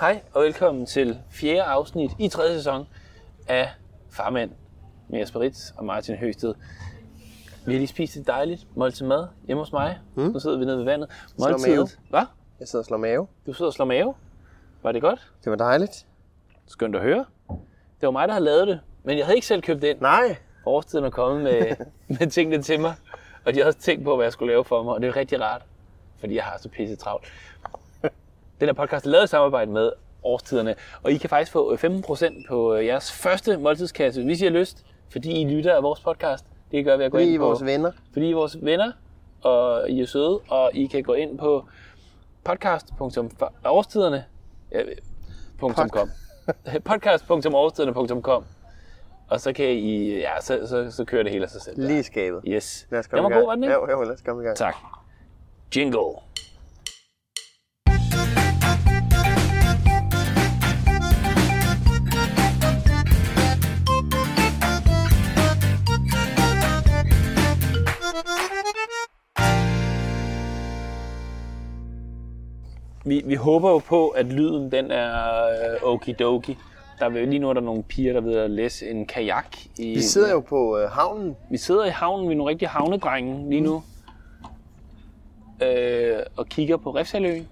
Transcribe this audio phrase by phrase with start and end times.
[0.00, 2.86] Hej og velkommen til fjerde afsnit i tredje sæson
[3.48, 3.68] af
[4.10, 4.50] Farmand
[5.08, 6.54] med Jesper Ritz og Martin Høsted.
[7.66, 9.98] Vi har lige spist et dejligt måltid mad hjemme hos mig.
[10.14, 10.22] Mm.
[10.22, 11.10] Nu sidder vi nede ved vandet.
[11.38, 11.98] Måltidet.
[12.10, 12.22] Hvad?
[12.60, 13.26] Jeg sidder og slår mave.
[13.46, 14.14] Du sidder og slår mave.
[14.82, 15.32] Var det godt?
[15.44, 16.06] Det var dejligt.
[16.66, 17.24] Skønt at høre.
[18.00, 20.00] Det var mig, der havde lavet det, men jeg havde ikke selv købt ind.
[20.00, 20.36] Nej.
[20.66, 21.76] Årstiden er kommet med,
[22.18, 22.94] med tingene til mig,
[23.46, 25.16] og de havde også tænkt på, hvad jeg skulle lave for mig, og det er
[25.16, 25.62] rigtig rart,
[26.20, 27.32] fordi jeg har så pisse travlt.
[28.60, 32.48] Den her podcast er lavet i samarbejde med Årstiderne, og I kan faktisk få 15%
[32.48, 36.44] på øh, jeres første måltidskasse, hvis I har lyst, fordi I lytter af vores podcast.
[36.70, 37.44] Det gør vi at gå Fordi ind er på.
[37.46, 37.92] vores venner.
[38.12, 38.92] Fordi I er vores venner,
[39.42, 41.64] og I er søde, og I kan gå ind på
[42.44, 44.24] podcast.årstiderne.
[45.60, 46.10] .com.
[46.90, 48.44] podcast.årstiderne.com
[49.28, 51.76] og så kan I, ja, så, så, så kører det hele af sig selv.
[51.76, 51.86] der.
[51.86, 52.40] Lige skabet.
[52.46, 52.86] Yes.
[52.90, 53.40] Lad os Den komme var i gang.
[53.42, 53.74] god, var den ikke?
[53.74, 54.56] Jo, jo, lad os komme i gang.
[54.56, 54.74] Tak.
[55.76, 56.00] Jingle.
[73.04, 76.58] Vi, vi håber jo på, at lyden den er øh, okidoki.
[76.98, 79.56] Der vil, lige nu er der nogle piger, der er ved at læse en kajak.
[79.78, 81.36] I, Vi sidder jo på øh, havnen.
[81.50, 83.82] vi sidder i havnen, vi er nogle rigtige havnedrenge lige nu.
[85.62, 87.48] Øh, og kigger på Refsaløen.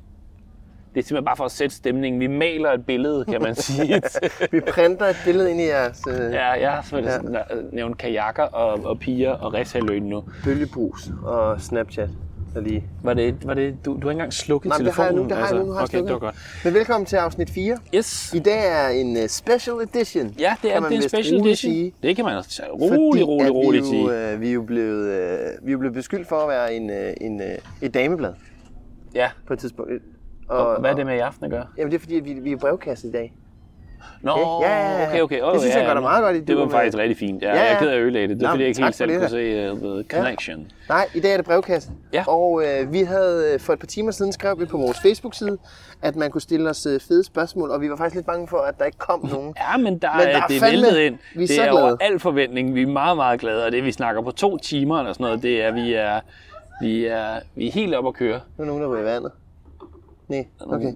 [0.95, 2.21] Det er simpelthen bare for at sætte stemningen.
[2.21, 4.03] Vi maler et billede, kan man sige.
[4.51, 7.55] Vi printer et billede ind i jeres øh, ja, jeg har selvfølgelig ja.
[7.73, 10.25] nævnt kajakker og, og piger og Refsaløen nu.
[10.45, 12.09] bølgebrus og Snapchat.
[12.55, 12.85] Der lige.
[13.03, 15.31] Var det, var det, du, du har ikke engang slukket Nej, men det har telefonen?
[15.31, 16.13] jeg nu, det har jeg nu, nu har jeg okay, det slukket.
[16.13, 16.65] var godt.
[16.65, 17.79] Men velkommen til afsnit 4.
[17.95, 18.35] Yes.
[18.35, 20.35] I dag er en uh, special edition.
[20.39, 21.57] Ja, det er, det er en special edition.
[21.73, 24.33] Sige, Det kan man også rolig, fordi rolig, jo, sige.
[24.33, 26.91] øh, vi er jo blevet, øh, vi er jo blevet beskyldt for at være en,
[26.91, 27.47] øh, en, øh,
[27.83, 28.33] et dameblad
[29.15, 29.91] Ja, på et tidspunkt.
[30.49, 31.67] og, hvad er det med i aften at gøre?
[31.79, 33.33] Jamen det er fordi, vi, vi er brevkasse i dag.
[34.23, 35.07] Nå, Ja, ja, ja, ja.
[35.09, 35.41] okay, okay.
[35.43, 35.95] Oh, Det synes ja, jeg gør ja.
[35.95, 36.41] dig meget godt i.
[36.41, 37.43] Det var faktisk rigtig fint.
[37.43, 37.61] Ja, Ja, ja.
[37.63, 37.67] ja.
[37.69, 38.41] Jeg er ked af at ødelægge det.
[38.41, 40.67] Det er fordi, jeg ikke helt selv kunne se uh, connection.
[40.89, 41.91] Nej, i dag er det brevkasse.
[42.13, 42.25] Ja.
[42.27, 45.59] Og øh, vi havde øh, for et par timer siden skrev vi på vores Facebook-side,
[46.03, 48.57] at man kunne stille os øh, fede spørgsmål, og vi var faktisk lidt bange for,
[48.59, 49.55] at der ikke kom nogen.
[49.73, 51.19] Ja, men der, Men er, der er det er fandme- væltet ind.
[51.37, 51.83] vi er det er glade.
[51.85, 52.75] over al forventning.
[52.75, 53.65] Vi er meget, meget glade.
[53.67, 56.21] Og det, vi snakker på to timer eller sådan noget, det er, vi er,
[56.83, 58.41] vi er, vi er helt oppe at køre.
[58.59, 59.33] Nu er nogen, der var i vandet.
[60.39, 60.93] Nej, okay.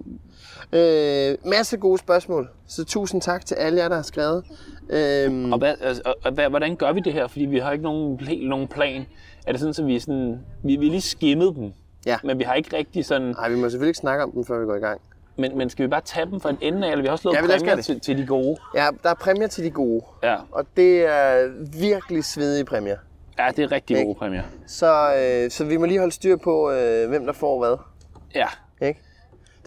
[0.73, 4.43] Øh, masse gode spørgsmål, så tusind tak til alle jer, der har skrevet.
[4.89, 7.27] Øhm, Og, hvad, altså, og, hvad, hvordan gør vi det her?
[7.27, 9.05] Fordi vi har ikke nogen, helt nogen plan.
[9.47, 10.39] Er det sådan, at vi sådan...
[10.63, 11.71] Vi, vi lige skimmet dem.
[12.05, 12.17] Ja.
[12.23, 13.27] Men vi har ikke rigtig sådan...
[13.27, 15.01] Nej, vi må selvfølgelig ikke snakke om dem, før vi går i gang.
[15.37, 16.91] Men, men skal vi bare tage dem fra en ende af?
[16.91, 18.57] Eller vi har også lavet Ja, præmier gøre til, til de gode.
[18.75, 20.35] Ja, der er præmier til de gode, Ja.
[20.51, 21.47] og det er
[21.79, 22.97] virkelig svedige præmier.
[23.39, 24.43] ja, det er rigtig gode præmier.
[24.67, 27.77] Så, øh, så vi må lige holde styr på, øh, hvem der får hvad.
[28.35, 28.47] Ja.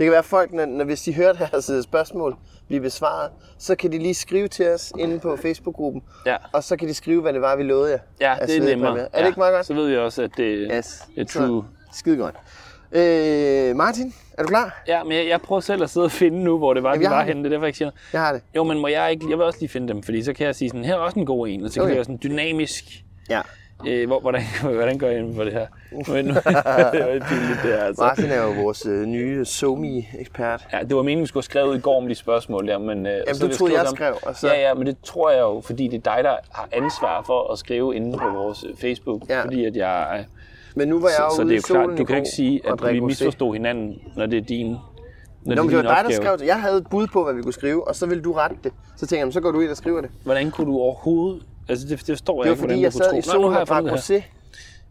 [0.00, 2.36] Det kan være, at folk, når, når, hvis de hører deres øh, spørgsmål
[2.68, 6.36] blive besvaret, så kan de lige skrive til os inde på Facebook-gruppen, Ja.
[6.52, 7.98] og så kan de skrive, hvad det var, vi lovede jer.
[8.20, 8.98] Ja, det er nemmere.
[9.00, 9.20] Er ja.
[9.20, 9.66] det ikke meget godt?
[9.66, 11.02] Så ved vi også, at det, Yes.
[11.14, 11.64] det er true.
[11.92, 12.34] Skide godt.
[12.92, 14.82] Øh, Martin, er du klar?
[14.86, 17.04] Ja, men jeg, jeg prøver selv at sidde og finde nu, hvor det var, Jamen,
[17.06, 17.40] de var har henne.
[17.42, 18.42] Det er derfor, jeg ikke siger Jeg har det.
[18.56, 19.26] Jo, men må jeg ikke...
[19.30, 21.18] Jeg vil også lige finde dem, fordi så kan jeg sige sådan, her er også
[21.18, 22.84] en god en, og så kan det være sådan dynamisk...
[23.30, 23.40] Ja.
[23.88, 24.42] Øh, hvor, hvordan,
[24.74, 25.66] hvordan gør jeg for det her?
[25.92, 28.02] Men nu, det var lidt pinligt, det her, altså.
[28.02, 30.66] Martin er jo vores øh, nye SoMe-ekspert.
[30.72, 33.06] Ja, det var meningen, vi skulle have skrevet i går om de spørgsmål der, men...
[33.06, 33.96] Øh, Jamen, så du troede, jeg dem.
[33.96, 34.48] skrev, og så...
[34.48, 37.52] Ja, ja, men det tror jeg jo, fordi det er dig, der har ansvar for
[37.52, 39.42] at skrive inde på vores øh, Facebook, Ja.
[39.44, 40.16] fordi at jeg...
[40.18, 40.24] øh,
[40.74, 42.30] Men nu var jeg Så, jo så ude det er jo klart, du kan ikke
[42.36, 44.76] sige, at vi misforstod hinanden, når det er din
[45.44, 46.46] når Nå, det er det var dig, der skrev det.
[46.46, 48.72] Jeg havde et bud på, hvad vi kunne skrive, og så ville du rette det.
[48.96, 50.10] Så tænkte jeg, "Jamen, så går du ind og skriver det.
[50.24, 51.42] Hvordan kunne du overhovedet...
[51.70, 53.18] Altså, det, det forstår Det jeg var ikke, fordi, hvordan jeg du kunne sad tro.
[53.18, 54.20] i solen har og jeg fundet det her.
[54.20, 54.24] rosé.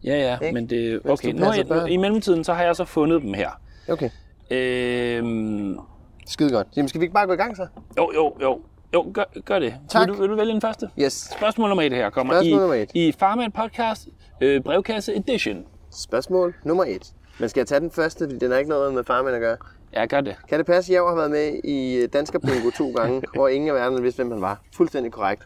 [0.04, 0.54] Ja, ja, Ikke?
[0.54, 1.00] men det...
[1.04, 3.50] Okay, nu jeg, i mellemtiden, så har jeg så fundet dem her.
[3.88, 4.10] Okay.
[4.50, 5.78] Øhm,
[6.26, 6.66] Skide godt.
[6.76, 7.66] Jamen, skal vi ikke bare gå i gang så?
[7.98, 8.60] jo, jo, jo.
[8.94, 9.74] Jo, gør, gør det.
[9.88, 10.08] Tak.
[10.08, 10.88] Vil du, vil du vælge den første?
[10.98, 11.12] Yes.
[11.12, 12.90] Spørgsmål nummer et her kommer Spørgsmål nummer i, et.
[12.94, 14.08] i Farman Podcast
[14.40, 15.64] øh, brevkasse edition.
[15.92, 17.12] Spørgsmål nummer et.
[17.38, 19.56] Men skal jeg tage den første, fordi den har ikke noget med farmand at gøre?
[19.94, 20.36] Ja, gør det.
[20.48, 23.68] Kan det passe, at jeg har været med i Dansker Bingo to gange, hvor ingen
[23.70, 24.60] af verden vidste, hvem han var?
[24.76, 25.42] Fuldstændig korrekt.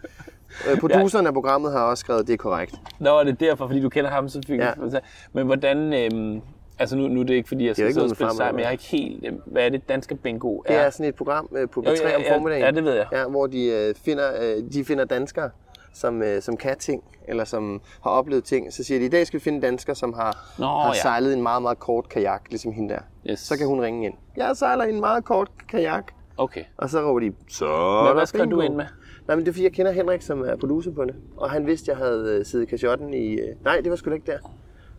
[0.70, 2.75] Øh, Produceren af programmet har også skrevet, at det er korrekt.
[2.99, 4.67] Nå, var det derfor, fordi du kender ham, så fik Ja.
[4.93, 4.99] ja.
[5.32, 5.93] Men hvordan...
[5.93, 6.41] Øhm,
[6.79, 8.58] altså nu, nu er det ikke, fordi jeg er skal sidde og spille at men
[8.61, 9.25] jeg har ikke helt...
[9.26, 12.08] øhm, Hvad er det, Danske Bingo Det er sådan et program øh, på Jo, B3
[12.08, 12.64] ja, om ja, formiddagen.
[12.64, 13.06] ja, det ved jeg.
[13.12, 15.50] Ja, hvor de, øh, finder, øh, de finder danskere,
[15.94, 18.73] som, øh, som kan ting, eller som har oplevet ting.
[18.73, 21.00] Så siger de, i dag skal vi finde danskere, som har, Nå, har ja.
[21.00, 23.00] sejlet en meget, meget kort kajak, ligesom hende der.
[23.31, 23.41] Yes.
[23.41, 24.14] Så kan hun ringe ind.
[24.37, 26.05] Jeg sejler en meget kort kajak.
[26.37, 26.64] Okay.
[26.76, 28.85] Og så råber de, så Men er hvad der skrev du ind med?
[29.26, 31.15] Nej, men det er fordi, jeg kender Henrik, som er producer på det.
[31.37, 33.35] Og han vidste, jeg havde øh, siddet i kashotten i...
[33.35, 34.38] Øh, nej, det var sgu da ikke der.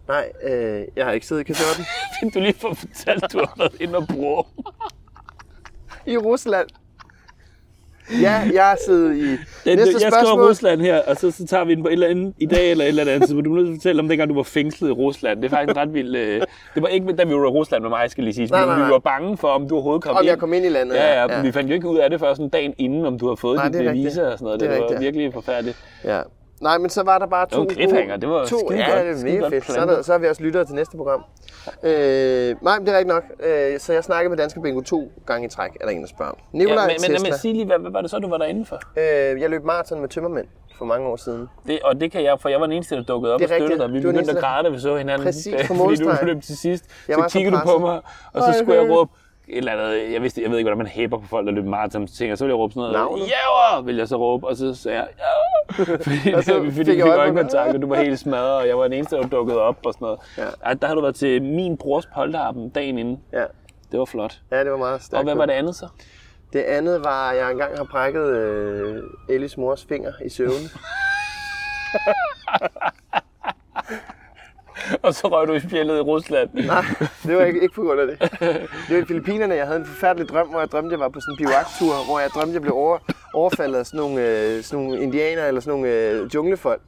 [0.08, 1.86] Nej, øh, jeg har ikke siddet i kashotten.
[2.20, 4.44] Fik du lige få fortalt, du har været inde og bruge.
[6.06, 6.68] I Rusland.
[8.22, 9.22] Ja, jeg har siddet i...
[9.30, 9.38] Jeg,
[9.76, 10.48] Næste jeg skriver spørgsmål.
[10.48, 12.84] Rusland her, og så, så tager vi den på et eller andet i dag eller
[12.86, 13.30] et eller andet.
[13.30, 15.42] Så du er nødt til at fortælle om dengang, du var fængslet i Rusland.
[15.42, 16.16] Det er faktisk ret vild...
[16.16, 16.42] Øh,
[16.76, 18.48] det var ikke, da vi var i Rusland med mig, skal lige sige.
[18.48, 18.86] Nej, nej, nej.
[18.88, 20.30] Vi var bange for, om du overhovedet kom Om ind.
[20.30, 22.20] jeg kom ind i landet, Ja, ja, ja, vi fandt jo ikke ud af det
[22.20, 24.60] før sådan dagen inden, om du har fået Nej, dit visa og sådan noget.
[24.60, 25.02] Det Det, var rigtigt.
[25.02, 25.78] virkelig forfærdeligt.
[26.04, 26.22] Ja.
[26.62, 27.58] Nej, men så var der bare to...
[27.58, 28.18] var en cliffhanger.
[28.18, 29.66] Det var to, skide ja, det er mega fedt.
[29.66, 31.24] Så, er der, så har vi også lyttere til næste program.
[31.84, 33.24] Øh, nej, men det er rigtigt nok.
[33.40, 36.08] Øh, så jeg snakkede med Danske Bingo to gange i træk, er der en, der
[36.08, 36.38] spørger om.
[36.54, 37.30] Ja, Nikolaj men, men, Tesla.
[37.30, 38.80] men sig lige, hvad, hvad var det så, du var derinde for?
[38.98, 40.48] Øh, jeg løb maraton med tømmermænd
[40.78, 41.50] for mange år siden.
[41.68, 43.50] Det, og det kan jeg, for jeg var den eneste, der dukkede op Det og
[43.50, 43.80] støttede rigtigt.
[43.80, 43.94] dig.
[43.94, 45.26] Vi var begyndte at græde, da vi så hinanden.
[45.26, 46.86] Præcis, på fordi du løb til sidst.
[47.08, 48.02] Jeg så var kiggede du på mig,
[48.34, 49.12] og så skulle jeg råbe
[49.48, 51.70] et eller andet, jeg, vidste, jeg ved ikke, hvordan man hæber på folk, der løber
[51.70, 52.08] maraton.
[52.08, 53.86] Så tænkte jeg, så ville jeg råbe sådan noget, Navnet?
[53.86, 56.92] Vil jeg så råbe, og så sagde jeg, Jæver, fordi, Og så fordi fik vi
[56.92, 59.78] fik øjenkontakt, og du var helt smadret, og jeg var den eneste, der dukkede op
[59.86, 60.20] og sådan noget.
[60.38, 60.74] Ja.
[60.74, 63.20] Der havde du været til min brors polterappen dagen inden.
[63.34, 63.44] Ja.
[63.92, 64.42] Det var flot.
[64.52, 65.20] ja, det var meget stærkt.
[65.20, 65.88] Og hvad var det andet så?
[66.54, 70.52] Det andet var, at jeg engang har brækket øh, Ellis mors finger i søvn.
[75.06, 76.50] Og så røg du i spjældet i Rusland.
[76.74, 76.86] Nej,
[77.24, 78.20] det var ikke, ikke på grund af det.
[78.88, 81.20] Det var i Filippinerne, jeg havde en forfærdelig drøm, hvor jeg drømte, jeg var på
[81.20, 82.98] sådan en bivaktur, hvor jeg drømte, jeg blev over,
[83.34, 86.82] overfaldet af sådan nogle, øh, sådan nogle indianer eller sådan nogle øh, junglefolk.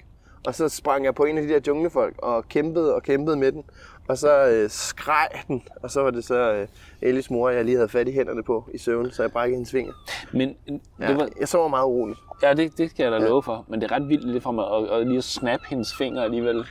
[0.47, 3.51] Og så sprang jeg på en af de der junglefolk og kæmpede og kæmpede med
[3.51, 3.63] den.
[4.07, 6.67] Og så øh, skreg den, og så var det så øh,
[7.01, 9.71] Ellis mor, jeg lige havde fat i hænderne på i søvn, så jeg brækkede hendes
[9.71, 9.93] finger.
[10.33, 10.55] Men
[10.99, 12.19] Ja, det var, Jeg sover meget uroligt.
[12.43, 13.65] Ja, det, det skal jeg da love for.
[13.67, 16.23] Men det er ret vildt lidt for mig at, at lige at snappe hendes fingre
[16.23, 16.65] alligevel.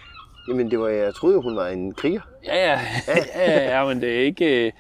[0.49, 2.21] Jamen, det var, jeg troede hun var en kriger.
[2.45, 2.81] Ja, ja,
[3.37, 4.67] ja, ja, ja men det er ikke...
[4.67, 4.73] øh,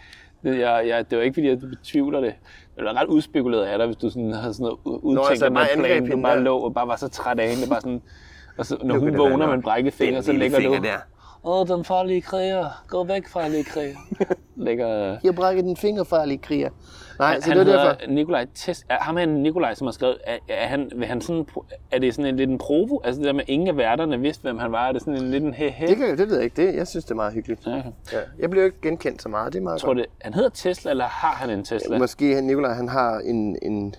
[0.42, 2.34] Det, jeg, jeg, det var ikke, fordi jeg betvivler det.
[2.76, 5.56] Det var ret udspekuleret af dig, hvis du sådan havde sådan noget udtænkt altså, den
[5.56, 7.62] der plan, du bare lå og bare var så træt af hende.
[7.62, 8.02] Det var sådan,
[8.58, 10.74] og så, når Nu hun vågner med en brækket finger, så ligger du...
[10.74, 10.98] der.
[11.44, 12.84] Åh, den farlige kriger.
[12.88, 13.96] Gå væk fra, lille kriger.
[14.66, 15.18] ligger...
[15.24, 16.70] Jeg brækkede den finger, farlige kriger.
[17.18, 18.10] Nej, Han, så han det hedder derfor.
[18.10, 18.84] Nikolaj Test.
[18.88, 21.46] Er ham her Nikolaj, som har skrevet, er, er, han, vil han sådan,
[21.90, 22.98] er det sådan en lidt en provo?
[23.04, 24.88] Altså det der med, at ingen af værterne vidste, hvem han var.
[24.88, 25.86] Er det sådan en lidt en he-he?
[25.86, 26.66] Det, kan, det ved jeg ikke.
[26.66, 27.60] Det, jeg synes, det er meget hyggeligt.
[27.66, 27.76] Okay.
[28.12, 28.18] Ja.
[28.38, 29.52] Jeg bliver jo ikke genkendt så meget.
[29.52, 29.98] Det er meget Jeg tror godt.
[29.98, 31.98] det, han hedder Tesla, eller har han en Tesla?
[31.98, 33.94] Måske han, Nikolaj, han har en, en...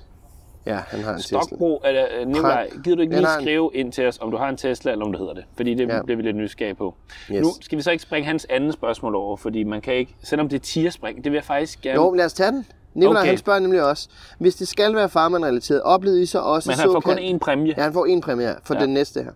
[0.66, 1.40] Ja, han har en Tesla.
[1.42, 4.38] Stokbro, eller øh, Nikolaj, gider du ikke lige en- skrive ind til os, om du
[4.38, 5.44] har en Tesla, eller om du hedder det?
[5.56, 6.02] Fordi det ja.
[6.02, 6.96] bliver vi lidt nysgerrige på.
[7.31, 7.42] Yes.
[7.42, 10.50] Nu skal vi så ikke springe hans andet spørgsmål over, fordi man kan ikke, selvom
[10.50, 12.02] det er tierspring, det vil jeg faktisk gerne...
[12.02, 12.66] Jo, lad os tage den.
[12.98, 13.30] Nikolaj, Okay.
[13.30, 14.07] han spørger nemlig også,
[14.40, 17.74] hvis det skal være farmand-relateret, oplevede I så også Men han får kun én præmie.
[17.78, 18.81] Ja, han får en præmie for Ja.
[18.81, 19.31] den næste her.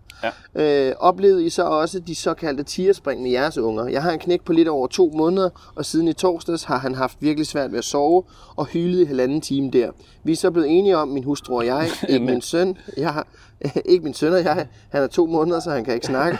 [0.54, 0.88] Ja.
[0.88, 3.86] Øh, oplevede I så også de såkaldte tierspring med jeres unger?
[3.86, 6.94] Jeg har en knæk på lidt over to måneder, og siden i torsdags har han
[6.94, 8.22] haft virkelig svært ved at sove
[8.56, 9.90] og hyldet i halvanden time der.
[10.24, 13.26] Vi er så blevet enige om, min hustru og jeg, ikke min søn, jeg har,
[13.84, 16.38] ikke min søn og jeg, han er to måneder, så han kan ikke snakke,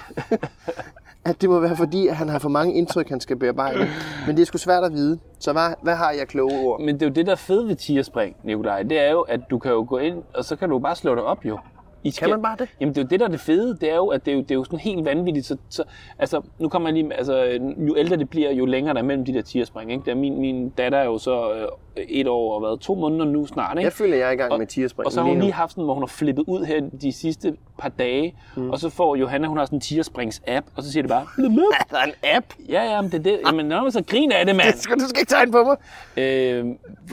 [1.25, 3.88] at det må være fordi, at han har for mange indtryk, han skal bearbejde.
[4.26, 5.18] Men det er sgu svært at vide.
[5.42, 6.80] Så hvad, hvad har jeg kloge ord?
[6.80, 8.82] Men det er jo det, der er fedt ved tierspring, Nikolaj.
[8.82, 11.14] Det er jo, at du kan jo gå ind, og så kan du bare slå
[11.14, 11.58] det op jo.
[12.04, 12.68] I skal, man bare det?
[12.80, 13.76] Jamen det er jo det, der er det fede.
[13.80, 15.46] Det er jo, at det er jo, det er jo sådan helt vanvittigt.
[15.46, 15.84] Så, så,
[16.18, 19.25] altså, nu kommer jeg lige, altså, jo ældre det bliver, jo længere der er mellem
[19.25, 19.92] de der tierspring.
[19.92, 20.04] Ikke?
[20.04, 23.25] Der er min, min datter er jo så øh, et år og været to måneder
[23.25, 23.78] nu snart.
[23.78, 23.84] Ikke?
[23.84, 25.44] Jeg føler, jeg er i gang med tierspring Og så har lige hun nu.
[25.44, 28.37] lige haft sådan, hvor hun har flippet ud her de sidste par dage.
[28.56, 28.70] Mm.
[28.70, 31.26] Og så får Johanna, hun har sådan en tiersprings app, og så siger det bare,
[31.37, 31.52] blub.
[31.90, 32.46] Der er en app.
[32.68, 33.40] ja, ja, men det er det.
[33.46, 34.72] Jamen, når man så griner af det, mand.
[34.72, 35.76] Det skal, du skal ikke tegne på mig.
[36.16, 36.66] Øh,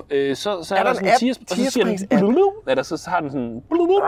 [0.09, 2.19] øh, så, så er, Er der, der sådan en tiers, og så siger den, Tierspringsapp?
[2.33, 4.03] blub, eller så har den sådan, blub, blub,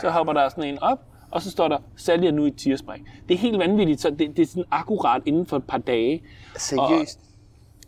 [0.00, 0.98] så hopper der sådan en op,
[1.30, 3.08] og så står der, sælger nu i tierspring.
[3.28, 6.22] Det er helt vanvittigt, så det, det er sådan akkurat inden for et par dage.
[6.56, 7.20] Seriøst.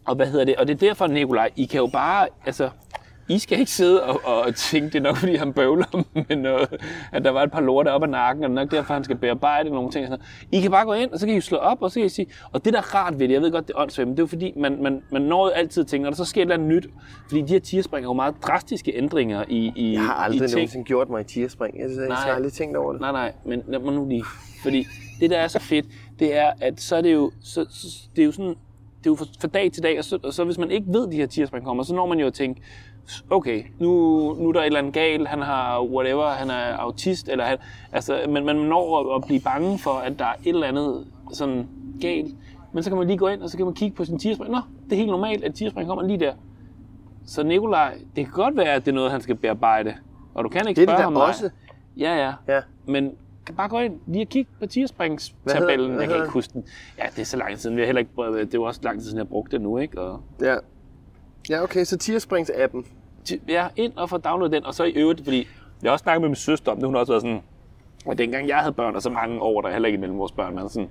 [0.06, 0.56] Og hvad hedder det?
[0.56, 2.68] Og det er derfor, Nikolaj, I kan jo bare, altså,
[3.28, 6.68] I skal ikke sidde og, og tænke, det er nok fordi han bøvler med noget,
[7.12, 9.04] at der var et par lorte op ad nakken, og det er nok derfor, han
[9.04, 10.02] skal bearbejde nogle ting.
[10.04, 10.52] Og sådan noget.
[10.52, 12.08] I kan bare gå ind, og så kan I slå op, og så kan I
[12.08, 14.16] sige, og det der er rart ved det, jeg ved godt, det er åndssvagt, men
[14.16, 16.40] det er jo fordi, man, man, man når altid at tænke, når der så sker
[16.40, 16.86] et eller andet nyt,
[17.28, 20.48] fordi de her tierspring er jo meget drastiske ændringer i, i, Jeg har i aldrig
[20.48, 20.56] ting.
[20.58, 21.78] nogensinde gjort mig i tierspring.
[21.80, 23.00] Jeg, synes, jeg har aldrig tænkt over det.
[23.00, 24.24] Nej, nej, men lad mig nu lige.
[24.62, 24.86] Fordi
[25.20, 25.86] det, der er så fedt,
[26.18, 27.86] det er, at så er det jo, så, så,
[28.16, 28.54] det er jo sådan,
[29.06, 31.10] det er jo fra, dag til dag, og så, og så hvis man ikke ved,
[31.10, 32.62] de her tierspring kommer, så når man jo at tænke,
[33.30, 33.88] okay, nu,
[34.38, 37.58] nu er der et eller andet galt, han har whatever, han er autist, eller han,
[37.92, 41.06] altså, men man når at, at blive bange for, at der er et eller andet
[41.32, 41.68] sådan
[42.00, 42.34] galt.
[42.72, 44.52] Men så kan man lige gå ind, og så kan man kigge på sin tierspring.
[44.52, 46.32] Nå, det er helt normalt, at tierspring kommer lige der.
[47.26, 49.94] Så Nikolaj, det kan godt være, at det er noget, han skal bearbejde.
[50.34, 51.28] Og du kan ikke Det er det spørge der ham nej.
[51.28, 51.50] også.
[51.96, 52.54] Ja, ja.
[52.54, 52.60] Ja.
[52.86, 53.12] Men
[53.54, 54.66] bare gå ind lige og kigge på
[55.58, 56.64] hedder- Jeg kan ikke huske den.
[56.98, 57.76] Ja, det er så lang tid siden.
[57.76, 59.52] Vi har heller ikke prøvet, det er jo også lang tid siden, jeg har brugt
[59.52, 60.00] det nu, ikke?
[60.00, 60.56] Og, Ja.
[61.50, 62.86] Ja, okay, så tiersprings-appen.
[63.24, 65.48] ti- ja, ind og få downloadet den, og så i øvrigt, fordi
[65.82, 67.40] jeg har også snakket med min søster om det, hun har også været sådan,
[68.06, 70.32] og dengang jeg havde børn, og så mange år, der er heller ikke imellem vores
[70.32, 70.88] børn, men sådan,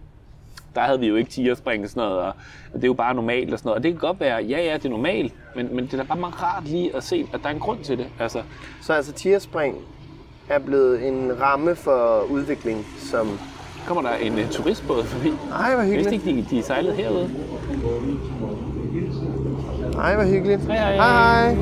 [0.76, 2.34] der havde vi jo ikke tierspring og sådan noget, og
[2.74, 3.78] det er jo bare normalt og sådan noget.
[3.78, 6.04] Og det kan godt være, ja, ja, det er normalt, men, men det er da
[6.04, 8.08] bare meget rart lige at se, at der er en grund til det.
[8.20, 8.44] Altså,
[8.82, 9.76] Så altså tierspring
[10.50, 13.28] er blevet en ramme for udvikling, som...
[13.88, 15.28] kommer der en uh, turistbåd forbi.
[15.60, 16.38] Ej, hvor Jeg vidste hyggeligt.
[16.38, 17.30] ikke, de, de sejlede herude.
[20.00, 20.62] Ej, hvor hyggeligt.
[20.62, 20.96] Hej, hej.
[20.96, 21.56] hej.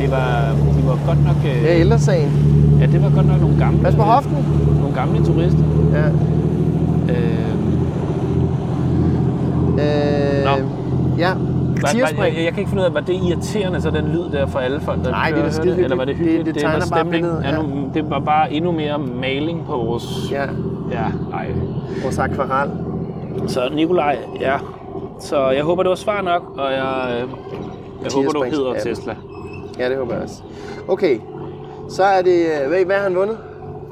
[0.00, 1.36] Det var, de var godt nok...
[1.46, 2.32] Øh, er ældresagen.
[2.80, 3.82] Ja, det var godt nok nogle gamle...
[3.82, 4.36] Pas på hoften.
[4.80, 5.64] Nogle gamle turister.
[5.92, 6.06] Ja.
[7.14, 7.46] Øh,
[9.78, 10.50] Øh, Nå.
[11.18, 11.32] Ja,
[11.80, 12.34] tierspring.
[12.36, 14.58] jeg, jeg, kan ikke finde ud af, var det irriterende, så den lyd der for
[14.58, 16.46] alle folk, der Nej, det er skide Eller var det hyggeligt.
[16.46, 19.76] Det- det var tegner bare billedet, Ja, nu, det var bare endnu mere maling på
[19.76, 20.04] vores...
[20.30, 20.42] Ja,
[20.92, 21.46] Ja, nej.
[22.02, 22.70] vores akvarel.
[23.48, 24.56] Så Nikolaj, ja.
[25.20, 27.28] Så jeg håber, det var svar nok, og jeg, øh,
[28.04, 28.94] jeg håber, du hedder Tierspringsappen.
[28.94, 29.14] Tesla.
[29.78, 30.42] Ja, det håber jeg også.
[30.88, 31.18] Okay,
[31.90, 32.46] så er det...
[32.68, 33.38] Hvad, hvad har han vundet?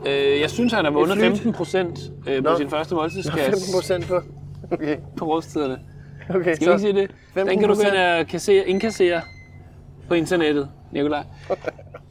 [0.06, 1.24] Øh, jeg synes, han har vundet flyt.
[1.24, 1.98] 15 procent
[2.28, 2.56] øh, på Nå.
[2.58, 4.14] sin første Nå, 15 måltidskasse procent på.
[4.72, 5.76] Okay, på rådstiderne.
[6.36, 7.10] okay Skal vi ikke sige det?
[7.34, 7.86] Den kan du gå 15%.
[7.88, 9.20] ind og kassere, indkassere
[10.08, 11.24] på internettet, Nikolaj.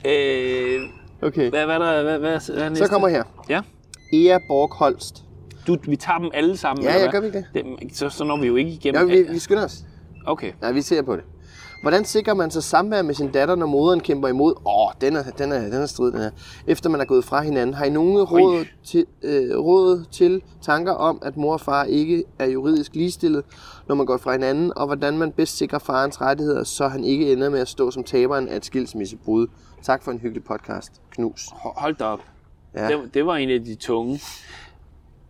[0.06, 0.82] øh,
[1.22, 2.86] Okay, hvad, hvad, er der, hvad, hvad, hvad er næste?
[2.86, 3.24] så kommer her.
[3.50, 3.62] Ja.
[4.14, 5.24] Ea Borg Holst.
[5.68, 7.10] Du, vi tager dem alle sammen, Ja, ja, hvad?
[7.12, 7.46] gør vi det?
[7.54, 7.64] det?
[7.98, 9.10] Så, så når vi jo ikke Ja, igennem...
[9.10, 9.84] vi, vi skynder os.
[10.26, 10.52] Okay.
[10.62, 11.24] Nej, vi ser på det.
[11.84, 14.54] Hvordan sikrer man sig samvær med sin datter, når moderen kæmper imod?
[14.66, 16.30] Åh, den er, den er, den er strid, den her.
[16.68, 17.74] Efter man er gået fra hinanden.
[17.74, 22.24] Har I nogen råd til, øh, råd til tanker om, at mor og far ikke
[22.40, 23.44] er juridisk ligestillet,
[23.88, 27.32] når man går fra hinanden, og hvordan man bedst sikrer farens rettigheder, så han ikke
[27.34, 29.48] ender med at stå som taberen af et skilsmissebrud?
[29.82, 30.92] Tak for en hyggelig podcast.
[31.12, 31.46] Knus.
[31.48, 32.20] Ho- Hold da op.
[32.76, 32.88] Ja.
[32.88, 34.22] Det, det var en af de tunge.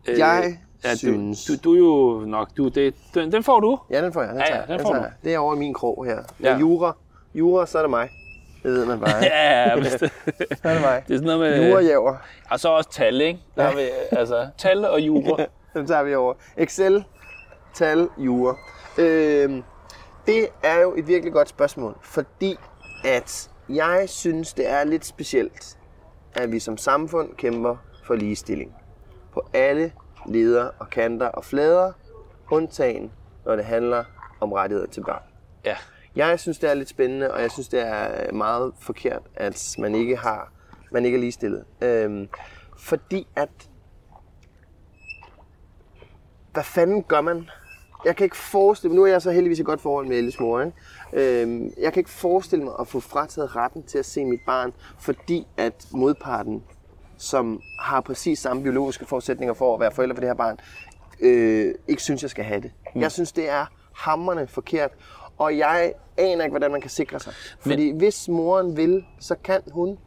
[0.07, 2.49] Øh, Jeg ja, synes- Du, du, du er jo nok...
[2.57, 3.79] Du, det, den, den får du.
[3.89, 4.29] Ja, den får jeg.
[4.29, 4.67] Den Ja, ja, tager, jeg.
[4.67, 5.13] den den får tager du.
[5.23, 6.19] Det er over i min krog her.
[6.43, 6.57] Ja.
[6.57, 6.95] jura.
[7.35, 8.09] Jura, så er det mig.
[8.63, 9.19] Det ved man bare.
[9.23, 9.35] ikke?
[9.35, 10.09] Ja, ja, det, Så
[10.63, 11.03] er det mig.
[11.07, 11.69] det er sådan noget med...
[11.69, 12.15] Jura-jæver.
[12.49, 13.39] Og så også tal, ikke?
[13.55, 15.45] Der har vi, altså, tal og jura.
[15.73, 16.33] Den tager vi over.
[16.57, 17.03] Excel,
[17.73, 18.55] tal, jura.
[18.97, 19.63] Øhm,
[20.25, 22.55] det er jo et virkelig godt spørgsmål, fordi
[23.05, 25.77] at jeg synes, det er lidt specielt,
[26.35, 27.75] at vi som samfund kæmper
[28.07, 28.75] for ligestilling.
[29.33, 29.91] På alle
[30.25, 31.91] leder og kanter og flader,
[32.51, 33.11] undtagen
[33.45, 34.03] når det handler
[34.39, 35.21] om rettigheder til børn.
[35.65, 35.75] Ja.
[36.15, 39.95] Jeg synes, det er lidt spændende, og jeg synes, det er meget forkert, at man
[39.95, 40.51] ikke har,
[40.91, 41.63] man ikke er ligestillet.
[41.81, 42.29] Øhm,
[42.77, 43.49] fordi at
[46.53, 47.49] hvad fanden gør man?
[48.05, 50.39] Jeg kan ikke forestille mig, nu er jeg så heldigvis i godt forhold med Ellis
[50.39, 51.41] mor, ikke?
[51.41, 54.73] Øhm, jeg kan ikke forestille mig at få frataget retten til at se mit barn,
[54.99, 56.63] fordi at modparten,
[57.17, 60.60] som har præcis samme biologiske forudsætninger for at være forældre for det her barn,
[61.20, 62.72] øh, ikke synes, jeg skal have det.
[62.96, 63.01] Mm.
[63.01, 63.65] Jeg synes, det er
[63.96, 64.91] hammerne forkert,
[65.38, 67.34] og jeg aner ikke, hvordan man kan sikre sig.
[67.60, 67.98] Fordi Men...
[67.98, 69.98] hvis moren vil, så kan hun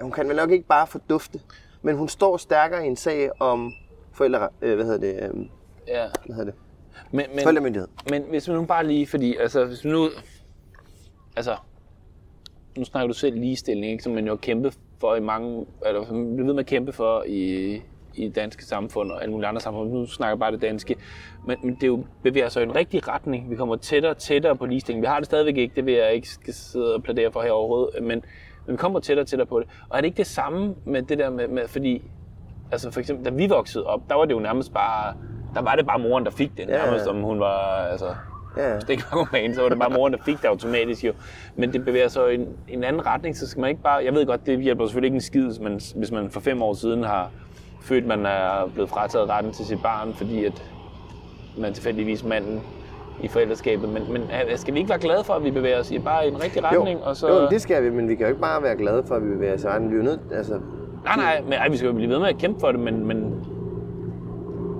[0.00, 1.40] hun kan vel nok ikke bare fordufte,
[1.82, 3.72] men hun står stærkere i en sag om
[4.12, 5.46] forældre, øh, hvad hedder det, øh,
[5.86, 6.06] ja.
[6.26, 6.54] hvad hedder det,
[7.10, 7.88] Men, men, forældremyndighed.
[8.10, 10.08] Men hvis man nu bare lige, fordi altså, hvis man nu,
[11.36, 11.56] altså,
[12.76, 16.04] nu snakker du selv ligestilling, ikke, som man jo har kæmpet for i mange, eller
[16.04, 17.80] som ved med at kæmpe for i,
[18.14, 19.90] i danske samfund og alle mulige andre samfund.
[19.90, 20.96] Nu snakker jeg bare det danske.
[21.46, 23.50] Men, men det er jo, bevæger sig i en rigtig retning.
[23.50, 25.02] Vi kommer tættere og tættere på ligestilling.
[25.02, 27.50] Vi har det stadigvæk ikke, det vil jeg ikke skal sidde og plædere for her
[27.50, 28.08] overhovedet, men,
[28.66, 29.68] men vi kommer tættere og tættere på det.
[29.88, 32.02] Og er det ikke det samme med det der med, med fordi,
[32.72, 35.14] altså for eksempel, da vi voksede op, der var det jo nærmest bare,
[35.54, 36.84] der var det bare moren, der fik det, Ja, ja.
[36.84, 37.58] nærmest om hun var,
[37.90, 38.14] altså,
[38.56, 38.72] Ja.
[38.88, 41.12] var roman, så var det bare moren, der fik det automatisk jo.
[41.56, 44.04] Men det bevæger sig i en, en anden retning, så skal man ikke bare...
[44.04, 46.62] Jeg ved godt, det hjælper selvfølgelig ikke en skid, hvis man, hvis man for fem
[46.62, 47.30] år siden har
[47.82, 50.62] følt, man er blevet frataget retten til sit barn, fordi at
[51.58, 52.60] man tilfældigvis manden
[53.22, 53.88] i forældreskabet.
[53.88, 56.26] Men, men øh, skal vi ikke være glade for, at vi bevæger os i bare
[56.26, 57.00] i en rigtig retning?
[57.00, 57.28] jo, og så...
[57.28, 59.28] jo, det skal vi, men vi kan jo ikke bare være glade for, at vi
[59.28, 59.90] bevæger os i retning.
[59.90, 60.60] Vi er jo nødt, altså...
[61.04, 63.06] Nej, nej, men ej, vi skal jo blive ved med at kæmpe for det, men,
[63.06, 63.44] men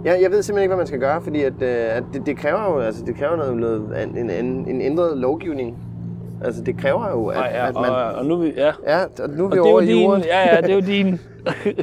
[0.05, 2.37] Jeg, jeg ved simpelthen ikke, hvad man skal gøre, fordi at, øh, at det, det
[2.37, 5.77] kræver jo altså, det kræver noget, noget en, en, en ændret lovgivning.
[6.45, 7.85] Altså, det kræver jo, at, nej, ja, at man...
[7.91, 8.73] og, og nu er vi, ja.
[8.87, 10.23] ja, og nu er vi Og det er over i din, jorden.
[10.25, 11.07] ja, ja, det er jo din.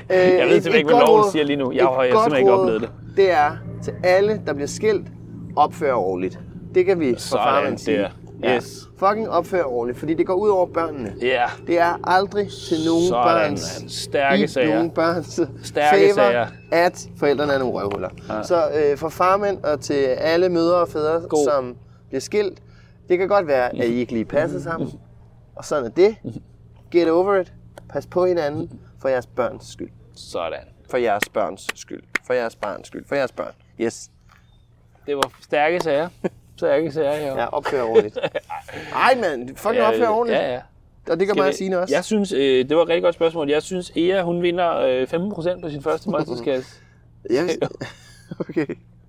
[0.09, 1.71] jeg ved simpelthen ikke, hvad loven råd- siger lige nu.
[1.71, 2.89] Jeg har jeg simpelthen ikke oplevet det.
[3.17, 3.51] Det er
[3.83, 5.07] til alle, der bliver skilt,
[5.55, 6.39] opfør ordentligt.
[6.75, 8.07] Det kan vi fra farmen sige.
[8.45, 8.87] Yes.
[8.97, 11.15] Fucking opfør ordentligt, fordi det går ud over børnene.
[11.21, 13.89] Ja, Det er aldrig til nogen Sådan, børns mand.
[13.89, 14.75] Stærke sager.
[14.75, 16.47] nogen børns Stærke favor, sager.
[16.71, 18.09] at forældrene er nogle røvhuller.
[18.29, 18.43] Ja.
[18.43, 21.45] Så øh, for farmænd og til alle mødre og fædre, God.
[21.45, 21.75] som
[22.07, 22.61] bliver skilt,
[23.09, 24.89] det kan godt være, at I ikke lige passer sammen.
[25.55, 26.15] Og sådan er det.
[26.91, 27.53] Get over it.
[27.89, 29.89] Pas på hinanden for jeres børns skyld.
[30.15, 30.59] sådan.
[30.89, 32.03] For jeres børns skyld.
[32.27, 33.05] For jeres barns skyld.
[33.07, 33.51] For jeres børn.
[33.79, 34.09] Yes.
[35.05, 36.09] Det var stærke sager.
[36.61, 37.39] Stærke sager, ja.
[37.41, 38.17] Ja, opfør ordentligt.
[39.05, 39.55] Ej, mand.
[39.55, 40.41] Fucking opfør ordentligt.
[40.41, 40.59] Ja, ja.
[41.09, 41.95] Og det kan og Signe også.
[41.95, 43.49] Jeg synes, øh, det var et rigtig godt spørgsmål.
[43.49, 46.75] Jeg synes, Ea, hun vinder øh, 15% på sin første måltidskasse.
[47.29, 47.49] Jeg,
[48.39, 48.65] okay.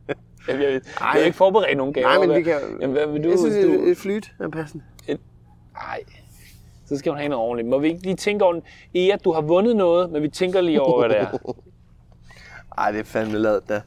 [0.09, 0.17] Jeg,
[0.49, 2.09] jeg, jeg, jeg har ikke forberedt nogen gaver.
[2.09, 2.59] Nej, men vi kan...
[2.81, 3.29] Jamen, hvad vil du?
[3.31, 4.85] jeg synes, du et, et flyt er passende.
[5.75, 6.01] Nej,
[6.87, 7.69] så skal hun have noget ordentligt.
[7.69, 8.61] Må vi ikke lige tænke over?
[8.95, 11.55] Ea, du har vundet noget, men vi tænker lige over, hvad det er.
[12.79, 13.81] Ej, det er fandme lavet da.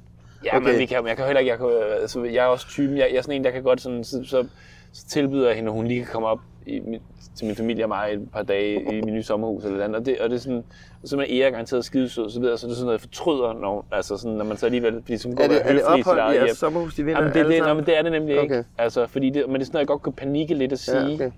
[0.43, 0.69] Ja, okay.
[0.71, 1.67] Men vi kan, jeg kan heller ikke, jeg, kan,
[2.01, 4.23] altså, jeg er også typen, jeg, jeg er sådan en, der kan godt sådan, så,
[4.23, 4.45] så,
[4.93, 7.01] så tilbyder jeg hende, at hun lige kan komme op i, min-
[7.35, 9.99] til min familie og mig et par dage i min nye sommerhus eller andet.
[9.99, 10.63] Og det, og det er sådan,
[11.03, 13.53] og så er Ea garanteret skidesød, så jeg, så er det sådan noget, jeg fortryder,
[13.53, 16.17] når, altså sådan, når man så alligevel, fordi så går Er det, er det ophold
[16.17, 16.55] i jeres hjem.
[16.55, 17.75] sommerhus, de vinder Jamen, det, er alle det, sammen?
[17.77, 18.55] men det er det nemlig ikke.
[18.55, 18.63] Okay.
[18.77, 20.97] Altså, fordi det, men det er sådan noget, jeg godt kunne panikke lidt at sige.
[21.07, 21.31] Ja, okay.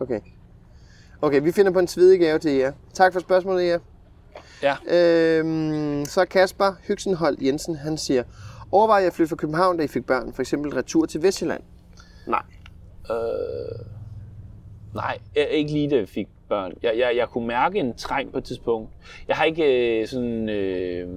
[0.00, 0.20] okay.
[1.22, 2.72] Okay, vi finder på en svedig gave til jer.
[2.92, 3.78] Tak for spørgsmålet, jer.
[4.62, 4.76] Ja.
[4.88, 8.22] Øhm, så Kasper Hygsenholt Jensen, han siger,
[8.72, 11.62] overvej at flytte fra København, da I fik børn, for eksempel retur til Vestjylland.
[12.26, 12.42] Nej.
[13.10, 13.86] Øh,
[14.94, 16.72] nej, jeg, ikke lige da jeg fik børn.
[16.82, 18.90] Jeg, jeg, jeg kunne mærke en træng på et tidspunkt.
[19.28, 20.48] Jeg har ikke øh, sådan...
[20.48, 21.08] Øh,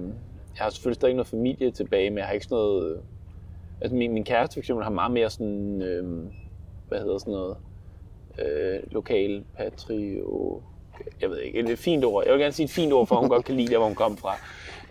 [0.56, 2.92] jeg har selvfølgelig stadig noget familie tilbage, men jeg har ikke sådan noget...
[2.92, 2.98] Øh,
[3.80, 5.82] altså min, min kæreste for eksempel har meget mere sådan...
[5.82, 6.24] Øh,
[6.88, 7.56] hvad hedder sådan noget?
[8.38, 10.62] Øh, lokal patrio...
[11.20, 12.24] Jeg ved ikke, et fint ord.
[12.24, 13.94] Jeg vil gerne sige et fint ord, for hun godt kan lide der, hvor hun
[13.94, 14.36] kom fra.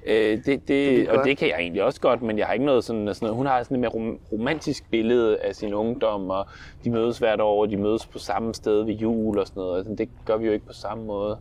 [0.05, 2.83] Øh, det, det, og det kan jeg egentlig også godt, men jeg har ikke noget
[2.83, 3.35] sådan, sådan noget.
[3.35, 6.45] Hun har sådan et mere rom- romantisk billede af sin ungdom, og
[6.83, 9.77] de mødes hvert år, og de mødes på samme sted ved jul og sådan noget.
[9.77, 11.37] Altså, det gør vi jo ikke på samme måde.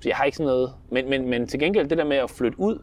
[0.00, 0.72] Så jeg har ikke sådan noget.
[0.90, 2.78] Men, men, men til gengæld det der med at flytte ud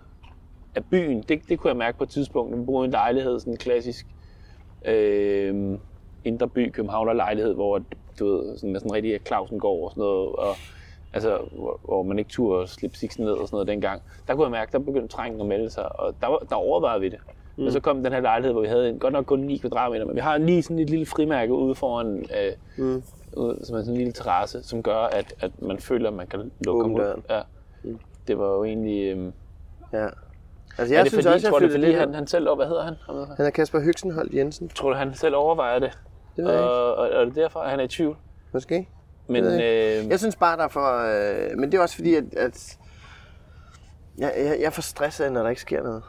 [0.76, 2.58] af byen, det, det kunne jeg mærke på et tidspunkt.
[2.60, 4.06] Vi boede i en lejlighed, sådan en klassisk
[4.86, 5.78] øh,
[6.26, 7.82] indre by, Københavner lejlighed, hvor
[8.20, 10.56] du ved, sådan, sådan rigtig Clausen går og sådan noget, og
[11.14, 14.02] altså, hvor, hvor man ikke turde slippe siksen ned og sådan noget dengang.
[14.28, 17.02] Der kunne jeg mærke, der begyndte trængen at melde sig, og der, var, der overvejede
[17.02, 17.20] vi det.
[17.58, 17.66] Mm.
[17.66, 20.06] Og så kom den her lejlighed, hvor vi havde en, godt nok kun 9 kvadratmeter,
[20.06, 23.04] men vi har lige sådan et lille frimærke ude foran, øh, mm.
[23.38, 26.28] ude, som er sådan en lille terrasse, som gør, at, at man føler, at man
[26.28, 27.00] kan lukke ud.
[27.00, 27.24] døren.
[27.30, 27.42] Ja.
[28.28, 29.18] Det var jo egentlig...
[29.18, 29.32] Øh,
[29.94, 30.08] Ja.
[30.78, 32.28] Altså, jeg er det synes fordi, også, jeg tror du, flyttede fordi han, han...
[32.28, 32.96] selv, hvad hedder han?
[33.38, 34.70] Han er Kasper Hygsenholt Jensen.
[34.70, 36.00] Tror du, han selv overvejer det?
[36.36, 36.72] Det ved jeg ikke.
[36.72, 38.18] Og, og, og er det derfor, at han er i tvivl?
[38.54, 38.88] Måske.
[39.28, 39.54] Men jeg
[40.04, 40.98] øh, Jeg synes bare, der er for...
[41.52, 42.24] Øh, men det er også fordi, at...
[42.38, 42.78] at
[44.18, 46.04] jeg, jeg, jeg er for stresset, når der ikke sker noget.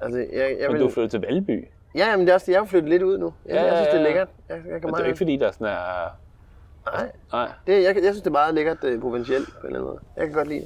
[0.00, 0.80] Altså, jeg, jeg men vil...
[0.80, 1.68] du er flyttet til Valby.
[1.94, 2.52] Ja, men det er også.
[2.52, 3.34] Jeg vil flytte lidt ud nu.
[3.46, 4.28] Jeg, Ja, jeg synes, det er lækkert.
[4.48, 6.16] Jeg, jeg kan Men det er ikke fordi, der sådan er...
[6.92, 7.48] Nej, Nej.
[7.66, 10.00] det, jeg, jeg synes, det er meget lækkert øh, provincielt på en eller anden måde.
[10.16, 10.60] Jeg kan godt lide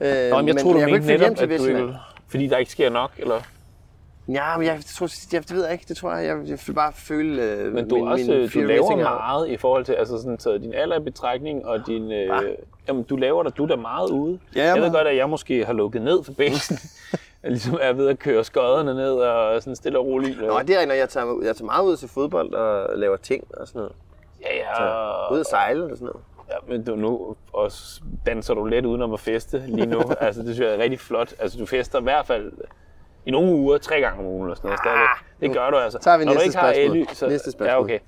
[0.00, 0.24] det.
[0.24, 1.78] Øh, Nå, men jeg tror, du jeg kunne mente ikke flytte hjem netop, til at
[1.80, 1.98] du ikke...
[2.28, 3.40] Fordi der ikke sker nok, eller?
[4.28, 5.84] Ja, men jeg tror, jeg, det ved jeg ikke.
[5.88, 8.54] Det tror jeg, jeg, jeg vil bare føle øh, Men du, min, også, min øh,
[8.54, 12.12] du laver meget i forhold til, altså sådan taget din alder i betragtning, og din,
[12.12, 12.30] øh,
[12.88, 14.38] jamen, du laver dig, du er da meget ude.
[14.56, 16.78] Ja, jeg jeg ved godt, at jeg måske har lukket ned for basen.
[17.42, 20.40] jeg ligesom er ved at køre skodderne ned og sådan stille og roligt.
[20.40, 23.44] Nå, det er, når jeg tager, jeg tager meget ud til fodbold og laver ting
[23.54, 23.92] og sådan noget.
[24.40, 26.20] ja, ja, Så, ud at sejle og sådan noget.
[26.50, 30.02] Ja, men du, nu også danser du lidt udenom at feste lige nu.
[30.20, 31.34] altså, det synes jeg er rigtig flot.
[31.38, 32.52] Altså, du fester i hvert fald
[33.26, 34.80] i nogle uger, tre gange om ugen eller sådan noget.
[34.80, 35.08] stadigvæk.
[35.40, 35.98] Det gør du altså.
[35.98, 36.96] Ah, tager vi Når du næste ikke har spørgsmål.
[36.96, 37.28] Elly, så...
[37.28, 37.68] Næste spørgsmål.
[37.68, 37.98] Ja, okay.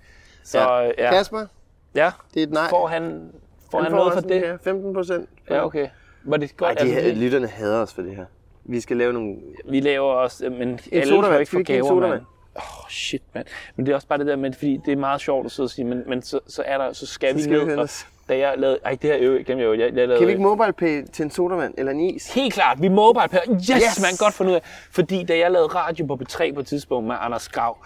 [0.45, 0.91] Så ja.
[0.99, 1.11] ja.
[1.11, 1.47] Kasper,
[1.95, 2.13] ja.
[2.35, 2.69] det er et nej.
[2.71, 3.33] Får han,
[3.71, 4.43] får han, Han noget for det?
[4.43, 5.29] Ja, 15 procent.
[5.51, 5.89] Ja, okay.
[6.25, 6.79] Var det godt?
[6.79, 8.25] Ej, de altså, vi, lytterne hader os for det her.
[8.65, 9.37] Vi skal lave nogle...
[9.71, 11.41] vi laver også, men alle sodavand.
[11.41, 12.13] ikke få vi gaver, mand.
[12.57, 13.47] Åh, oh, shit, mand.
[13.77, 15.67] Men det er også bare det der med, fordi det er meget sjovt at sidde
[15.67, 17.77] og sige, men, men så, så, er der, så skal Så vi skal vi ned.
[17.77, 18.07] Og, os.
[18.29, 19.73] Da jeg lavede, ej, det her øve, glemte jeg jo.
[19.73, 22.35] Jeg, jeg lavede, Kan vi ikke mobile pay til en sodavand eller en is?
[22.35, 23.39] Helt klart, vi mobile pay.
[23.55, 24.01] Yes, Yes!
[24.03, 24.63] man godt finde ud af.
[24.91, 27.77] Fordi da jeg lavede radio på B3 på et tidspunkt med Anders Grav,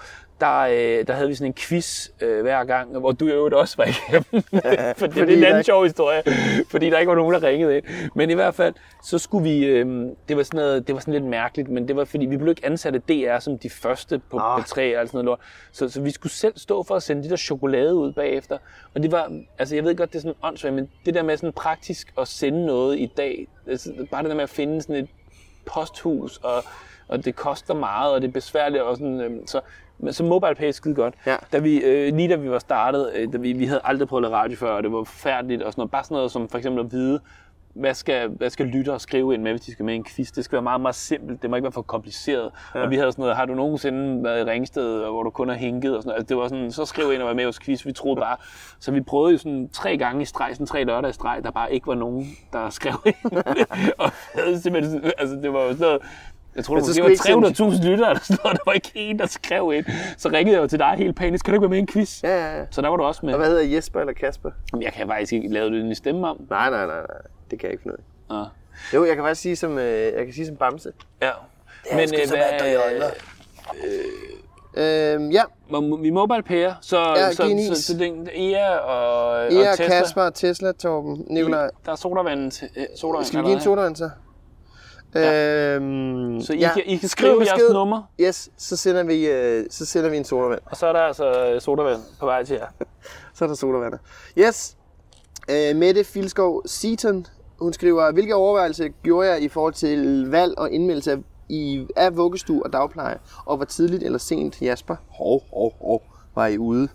[0.40, 3.54] der, øh, der havde vi sådan en quiz øh, hver gang, hvor du i øvrigt
[3.54, 4.42] også var igennem.
[4.98, 6.22] For det, er en anden sjov historie,
[6.70, 7.84] fordi der ikke var nogen, der ringede ind.
[8.14, 8.74] Men i hvert fald,
[9.04, 11.96] så skulle vi, øh, det var sådan noget, det var sådan lidt mærkeligt, men det
[11.96, 14.60] var fordi, vi blev ikke ansat af DR som de første på Ah.
[14.60, 15.40] P3 og sådan noget lort.
[15.72, 18.58] Så, så vi skulle selv stå for at sende de der chokolade ud bagefter.
[18.94, 21.36] Og det var, altså jeg ved godt, det er sådan åndssvagt, men det der med
[21.36, 24.96] sådan praktisk at sende noget i dag, altså, bare det der med at finde sådan
[24.96, 25.08] et
[25.66, 26.64] posthus, og,
[27.08, 29.60] og det koster meget, og det er besværligt, og sådan, øhm, så,
[29.98, 31.14] men så MobilePay er skide godt.
[31.26, 31.36] Ja.
[31.52, 34.24] Da vi, øh, lige da vi var startet, øh, da vi, vi havde aldrig prøvet
[34.24, 36.48] at lave radio før, og det var forfærdeligt, og sådan noget, bare sådan noget som
[36.48, 37.20] for eksempel at vide,
[37.78, 40.30] hvad skal, hvad skal lyttere skrive ind med, hvis de skal med en quiz?
[40.32, 41.42] Det skal være meget, meget simpelt.
[41.42, 42.50] Det må ikke være for kompliceret.
[42.74, 42.82] Ja.
[42.82, 45.56] Og vi havde sådan noget, har du nogensinde været i Ringsted, hvor du kun har
[45.56, 45.96] hinket?
[45.96, 46.18] Og sådan noget.
[46.18, 47.86] Altså, det var sådan, så skriv ind og var med hos quiz.
[47.86, 48.36] Vi troede bare.
[48.80, 51.50] Så vi prøvede jo sådan tre gange i streg, sådan tre lørdage i streg, der
[51.50, 53.44] bare ikke var nogen, der skrev ind.
[53.98, 56.02] og havde simpelthen, altså det var jo sådan noget,
[56.58, 58.56] jeg tror, Men så det var ikke sende- 300.000 lyttere, sådan noget.
[58.56, 59.84] Der var ikke en, der skrev ind.
[60.18, 61.44] Så ringede jeg jo til dig helt panisk.
[61.44, 62.22] Kan du ikke være med i en quiz?
[62.22, 62.64] Ja, ja, ja.
[62.70, 63.32] Så der var du også med.
[63.32, 64.50] Og hvad hedder Jesper eller Kasper?
[64.72, 66.40] Jamen, Jeg kan faktisk ikke lave det i stemme om.
[66.50, 67.06] Nej, nej, nej, nej.
[67.50, 67.96] Det kan jeg ikke finde
[68.30, 68.40] ud af.
[68.40, 68.44] Ja.
[68.98, 70.92] Jo, jeg kan faktisk sige som, øh, jeg kan sige som Bamse.
[71.22, 71.30] Ja.
[71.94, 73.04] Men, sgu så vand, der øjnene.
[74.76, 75.42] Øhm, ja,
[76.02, 77.36] Vi mobile pair, så, Ja, så,
[77.74, 79.86] så, så, det er Ea og, og Ea, Tesla.
[79.86, 81.70] Kasper, Tesla, Torben, Nikolaj.
[81.86, 82.62] Der er sodavand.
[82.76, 84.10] øh, sodavand Skal vi give en sodavand så?
[85.16, 86.70] Øhm, Så I, ja.
[86.74, 87.72] kan, I kan Skriv skrive jeres besked.
[87.72, 90.60] nummer, Yes, så sender vi, øh, så sender vi en sodavand.
[90.66, 92.66] og så er der altså øh, sodavand på vej til jer.
[93.34, 93.94] Så er der sodavand.
[94.38, 94.76] Yes.
[95.50, 97.26] Øh, Mette Filskov Seaton,
[97.60, 101.16] hun skriver, hvilke overvejelser gjorde jeg i forhold til valg og indmeldelse af,
[101.48, 106.02] i, af vuggestue og dagpleje, og hvor tidligt eller sent Jasper, hov, hov, hov,
[106.34, 106.88] var I ude?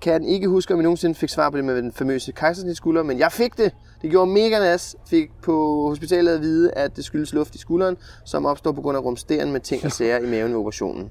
[0.00, 3.18] Kan ikke huske, om I nogensinde fik svar på det med den famøse kejsersnitskulder, men
[3.18, 3.72] jeg fik det.
[4.04, 4.96] Det gjorde mega nas.
[5.06, 8.96] Fik på hospitalet at vide, at det skyldes luft i skulderen, som opstår på grund
[8.96, 11.10] af rumsteren med ting og sager i maven ved operationen.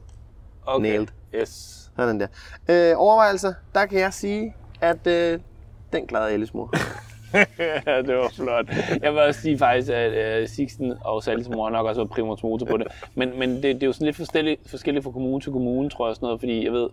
[0.66, 0.90] Okay.
[0.90, 1.08] Nailed.
[1.36, 1.50] Yes.
[1.98, 2.28] Sådan der.
[2.70, 5.40] Øh, overvejelser, der kan jeg sige, at øh,
[5.94, 6.74] den klarede Ellis mor.
[7.88, 8.70] ja, det var flot.
[9.02, 12.44] Jeg vil også sige faktisk, at uh, Sixten og Sallys mor nok også var primus
[12.44, 12.88] motor på det.
[13.16, 16.08] Men, men det, det er jo sådan lidt forskelligt, forskelligt fra kommune til kommune, tror
[16.08, 16.90] jeg, sådan noget, fordi jeg ved,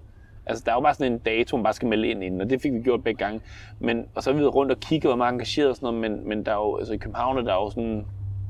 [0.51, 2.51] altså der er jo bare sådan en dato, man bare skal melde ind inden, og
[2.51, 3.41] det fik vi gjort begge gange.
[3.79, 6.11] Men, og så har vi været rundt og kigget, hvor meget engageret og sådan noget,
[6.11, 8.07] men, men der er jo, altså i København er der jo sådan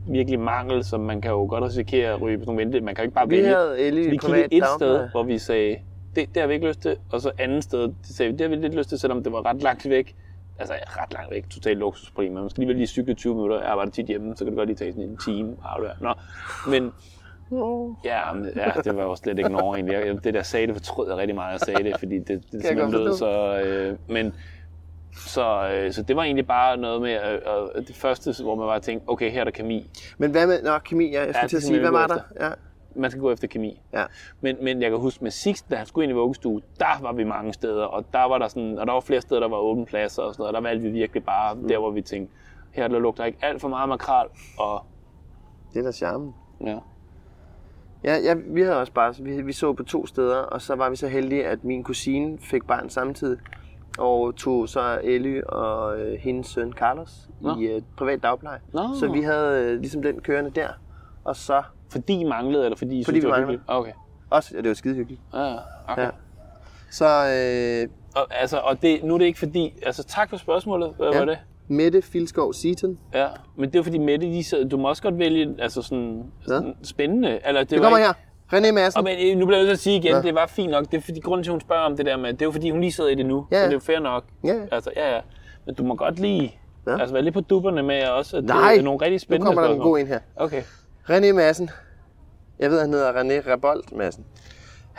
[0.09, 2.81] virkelig mangel, så man kan jo godt risikere at ryge på sådan nogle vente.
[2.81, 3.49] Man kan jo ikke bare Vi vælge.
[3.49, 4.77] havde Ellie Så i vi kiggede et dagpleje.
[4.79, 5.77] sted, hvor vi sagde,
[6.17, 8.51] det, det har vi ikke lyst til, og så andet sted, det sagde vi, det
[8.51, 10.15] har vi lidt lyst til, selvom det var ret langt væk.
[10.59, 12.33] Altså ret langt væk, totalt luksusproblem.
[12.33, 14.69] Man skal alligevel lige cykle 20 minutter, jeg arbejder tit hjemme, så kan det godt
[14.69, 15.57] lige tage sådan en time.
[16.01, 16.15] Nå,
[16.71, 16.93] men
[18.05, 19.95] ja, men, ja, det var jo slet ikke Norge egentlig.
[19.95, 22.29] Jeg, det der sagde det, fortrød jeg rigtig meget, at jeg sagde det, fordi det,
[22.29, 23.61] det jeg simpelthen lød så...
[23.65, 24.35] Øh, men,
[25.17, 27.35] så, øh, så det var egentlig bare noget med, øh,
[27.77, 29.91] øh, det første, hvor man bare tænkte, okay, her er der kemi.
[30.19, 32.07] Men hvad med, nå, kemi, ja, jeg skulle Ja, til at det sige, hvad var
[32.07, 32.47] gå der?
[32.47, 32.53] Ja,
[32.95, 33.81] Man skal gå efter kemi.
[33.93, 34.05] ja.
[34.41, 37.13] Men, men jeg kan huske med Sixten, da han skulle ind i vuggestue, der var
[37.13, 39.57] vi mange steder, og der var der sådan, og der var flere steder, der var
[39.57, 42.35] åbne pladser og sådan noget, og der valgte vi virkelig bare der, hvor vi tænkte,
[42.73, 44.27] her der lugter ikke alt for meget makrel,
[44.59, 44.83] og
[45.75, 46.35] Det er da charmen.
[46.67, 46.79] ja.
[48.05, 50.91] Ja, ja, vi havde også bare, vi, vi så på to steder, og så var
[50.91, 53.39] vi så heldige, at min kusine fik barn samtidig,
[53.99, 57.57] og tog så Ellie og øh, hendes søn Carlos Nå.
[57.57, 58.59] i øh, privat dagpleje.
[58.73, 58.89] Nå.
[59.01, 60.69] Så vi havde øh, ligesom den kørende der,
[61.25, 63.59] og så Fordi I manglede, eller fordi I Fordi synes, det vi var manglede.
[63.59, 63.79] hyggeligt?
[63.79, 63.93] Okay.
[64.31, 65.21] også, ja, det var skide hyggeligt.
[65.35, 65.57] Ja,
[65.89, 66.03] okay.
[66.03, 66.11] Ja.
[66.91, 70.95] Så øh, Og, altså, og det, nu er det ikke fordi, altså tak for spørgsmålet,
[70.97, 71.19] hvad ja.
[71.19, 71.39] var det?
[71.71, 72.99] Mette Filskov Seaton.
[73.15, 73.27] Ja,
[73.59, 77.39] men det er fordi Mette, de, du må også godt vælge, altså sådan, sådan spændende.
[77.47, 78.09] Eller, det, Det kommer ikke,
[78.51, 78.61] her.
[78.61, 78.99] René Madsen.
[78.99, 80.23] Og men, øh, nu bliver jeg nødt til at sige igen, Ja.
[80.23, 80.91] det var fint nok.
[80.91, 82.53] Det er fordi, grunden til, at hun spørger om det der med, det er jo
[82.53, 83.47] fordi, hun lige sidder i det nu.
[83.51, 83.65] Ja, Så ja.
[83.65, 84.25] det er jo fair nok.
[84.45, 84.61] Ja, ja.
[84.73, 85.21] Altså, ja, ja.
[85.67, 86.55] Men du må godt lige
[86.87, 86.91] Ja.
[86.93, 86.99] ja.
[86.99, 89.47] altså, være lidt på dupperne med også, at Nej, det er nogle rigtig nu spændende
[89.47, 90.19] kommer der en god en her.
[90.37, 90.63] Okay.
[91.11, 91.71] René Madsen.
[92.59, 94.25] Jeg ved, han hedder René Rabold Madsen.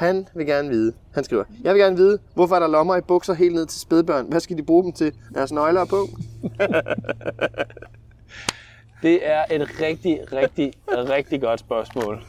[0.02, 3.02] Han vil gerne vide, han skriver, jeg vil gerne vide, hvorfor er der lommer i
[3.02, 4.26] bukser helt ned til spædbørn?
[4.30, 5.14] Hvad skal de bruge dem til?
[5.34, 6.08] Deres nøgler er på?
[9.04, 12.24] Det er et rigtig, rigtig, rigtig godt spørgsmål.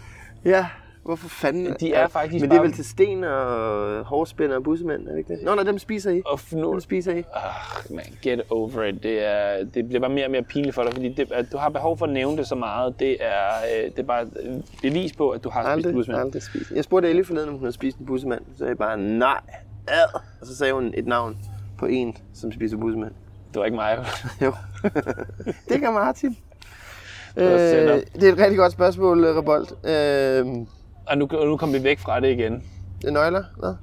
[0.45, 0.67] Ja,
[1.05, 1.77] hvorfor fanden?
[1.81, 5.19] De er faktisk Men det er vel til sten og hårspænder og bussemænd, er det
[5.19, 5.43] ikke det?
[5.43, 6.23] Nå, nej, dem spiser I.
[6.27, 7.19] Og nu, Dem spiser I.
[7.35, 9.03] ah, man, get over it.
[9.03, 11.57] Det, er, det bliver bare mere og mere pinligt for dig, fordi det, at du
[11.57, 13.01] har behov for at nævne det så meget.
[13.01, 14.27] Det er, øh, det er bare
[14.83, 16.21] bevis på, at du har spist Aldrig, busmand.
[16.21, 16.71] aldrig spist.
[16.71, 18.41] Jeg spurgte Ellie forleden, om hun havde spist en bussemand.
[18.53, 19.41] Så sagde jeg bare, nej,
[19.89, 20.21] ad.
[20.41, 21.39] Og så sagde hun et navn
[21.79, 23.13] på en, som spiser bussemand.
[23.53, 23.99] Det var ikke mig.
[24.45, 24.53] Jo.
[25.69, 26.37] det kan Martin.
[27.37, 29.67] Øh, det er et rigtig godt spørgsmål, Rebold.
[29.85, 30.67] Øh,
[31.07, 32.65] Og nu, nu kommer vi væk fra det igen.
[33.05, 33.45] nøgler?
[33.63, 33.75] Nå?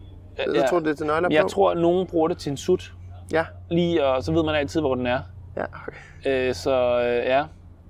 [0.54, 1.48] Jeg tror, det er til nøgler Jeg på.
[1.48, 2.94] tror, at nogen bruger det til en sut.
[3.32, 3.46] Ja.
[3.72, 5.20] Lige, og så ved man altid, hvor den er.
[5.58, 6.48] Ja, okay.
[6.50, 7.44] Øh, så øh, ja,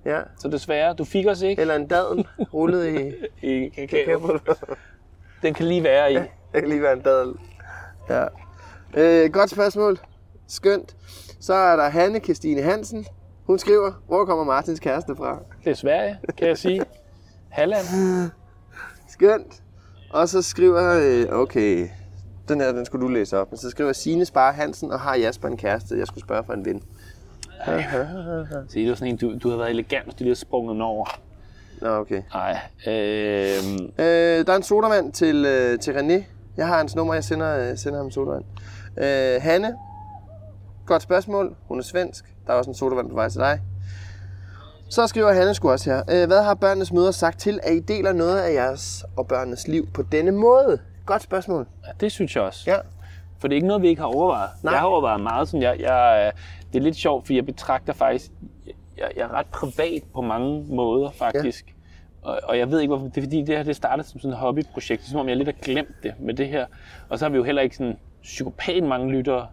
[0.05, 0.19] ja.
[0.37, 3.11] så desværre, du fik os ikke Eller en dadel rullet i
[3.65, 4.19] i kakao.
[4.19, 4.37] kakao.
[5.41, 6.15] Den kan lige være i.
[6.15, 7.33] Jeg kan lige være en dadel.
[8.09, 8.25] Ja.
[8.93, 9.99] Øh, godt spørgsmål.
[10.47, 10.95] Skønt.
[11.39, 13.05] Så er der Hanne Kirstine Hansen.
[13.47, 15.39] Hun skriver, hvor kommer Martins kæreste fra?
[15.63, 16.81] Det er Sverige, kan jeg sige.
[17.49, 17.85] Halland.
[19.19, 19.63] Skønt.
[20.09, 21.87] Og så skriver, øh, okay,
[22.47, 23.51] den her, den skulle du læse op.
[23.51, 26.53] Men så skriver Signe Spar Hansen, og har Jasper en kæreste, jeg skulle spørge for
[26.53, 26.83] en ven.
[28.69, 30.73] Så det var sådan en, du, du har været elegant, hvis du lige har sprunget
[30.73, 31.19] den over.
[31.81, 32.21] Nå, okay.
[32.33, 32.59] Nej.
[32.87, 33.63] Øh,
[33.99, 36.23] Øh, der er en sodavand til, øh, til René.
[36.57, 38.43] Jeg har hans nummer, jeg sender, øh, sender ham en sodavand.
[38.97, 39.75] Øh, Hanne,
[40.85, 41.55] godt spørgsmål.
[41.67, 42.25] Hun er svensk.
[42.47, 43.61] Der er også en sodavand på vej til dig.
[44.89, 46.21] Så skriver Hanne sgu også her.
[46.21, 49.67] Øh, hvad har børnenes mødre sagt til, at I deler noget af jeres og børnenes
[49.67, 50.79] liv på denne måde?
[51.05, 51.67] Godt spørgsmål.
[51.87, 52.71] ja, det synes jeg også.
[52.71, 52.77] Ja.
[53.39, 54.49] For det er ikke noget, vi ikke har overvejet.
[54.63, 54.71] Nej.
[54.73, 56.41] Jeg har overvejet meget sådan, jeg, jeg, øh,
[56.73, 58.31] det er lidt sjovt, fordi jeg betragter faktisk,
[58.97, 61.67] jeg, jeg er ret privat på mange måder faktisk.
[61.67, 62.29] Ja.
[62.29, 63.07] Og, og jeg ved ikke, hvorfor.
[63.07, 65.01] Det er fordi, det her det startede som sådan et hobbyprojekt.
[65.01, 66.65] Det er som om, jeg lidt har glemt det med det her.
[67.09, 69.47] Og så har vi jo heller ikke sådan psykopat mange lyttere.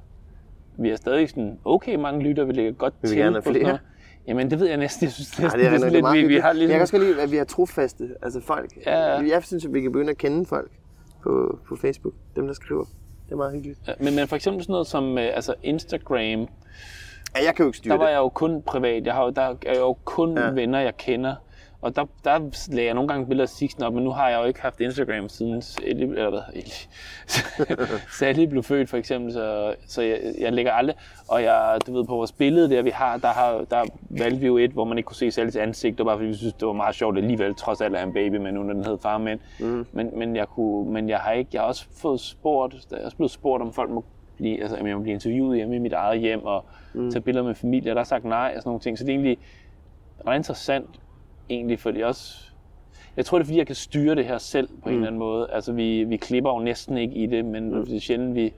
[0.78, 3.18] Vi har stadig sådan okay mange lyttere, vi ligger godt vil til.
[3.18, 3.64] gerne på sådan flere.
[3.64, 3.80] noget.
[4.28, 5.04] Jamen, det ved jeg næsten.
[5.04, 6.70] Jeg synes det er, det er det er lidt, vi, vi har ligesom...
[6.70, 8.08] Jeg kan også lide, at vi har trofaste.
[8.22, 8.70] Altså folk.
[8.86, 9.28] Ja, ja.
[9.28, 10.70] Jeg synes, at vi kan begynde at kende folk
[11.22, 12.14] på, på Facebook.
[12.36, 12.84] Dem, der skriver.
[13.26, 13.78] Det er meget hyggeligt.
[13.88, 16.48] Ja, Men, men for eksempel sådan noget som øh, altså Instagram,
[17.36, 18.12] Ja, jeg kan jo ikke styre der var det.
[18.12, 19.06] jeg jo kun privat.
[19.06, 20.50] Jeg har jo, der er jo kun ja.
[20.50, 21.34] venner, jeg kender.
[21.80, 22.38] Og der, der
[22.72, 24.80] lagde jeg nogle gange billeder af Sixten op, men nu har jeg jo ikke haft
[24.80, 27.98] Instagram siden Ellie, eller hvad, Ellie.
[28.18, 30.96] Sally blev født for eksempel, så, så jeg, jeg lægger aldrig.
[31.28, 34.46] Og jeg, du ved, på vores billede der, vi har, der, har, der valgte vi
[34.46, 35.98] jo et, hvor man ikke kunne se Sallys ansigt.
[35.98, 38.12] Det var bare fordi, vi synes, det var meget sjovt alligevel, trods alt er en
[38.12, 39.40] baby, men nu den hed far men.
[39.60, 39.86] Mm.
[39.92, 43.04] men, men, jeg kunne, men jeg har ikke, jeg har også fået spurgt, jeg er
[43.04, 44.04] også blevet spurgt, om folk må
[44.36, 47.10] blive, altså, om jeg må blive interviewet hjemme i mit eget hjem, og mm.
[47.10, 48.98] tage billeder med familie, og der har sagt nej, og sådan nogle ting.
[48.98, 49.38] Så det er egentlig
[50.26, 50.86] ret interessant,
[51.50, 52.36] egentlig, fordi også,
[53.16, 55.18] jeg tror, det er fordi, jeg kan styre det her selv på en eller anden
[55.18, 55.48] måde.
[55.52, 57.86] Altså, vi, vi klipper jo næsten ikke i det, men mm.
[57.86, 58.52] det er sjældent, vi...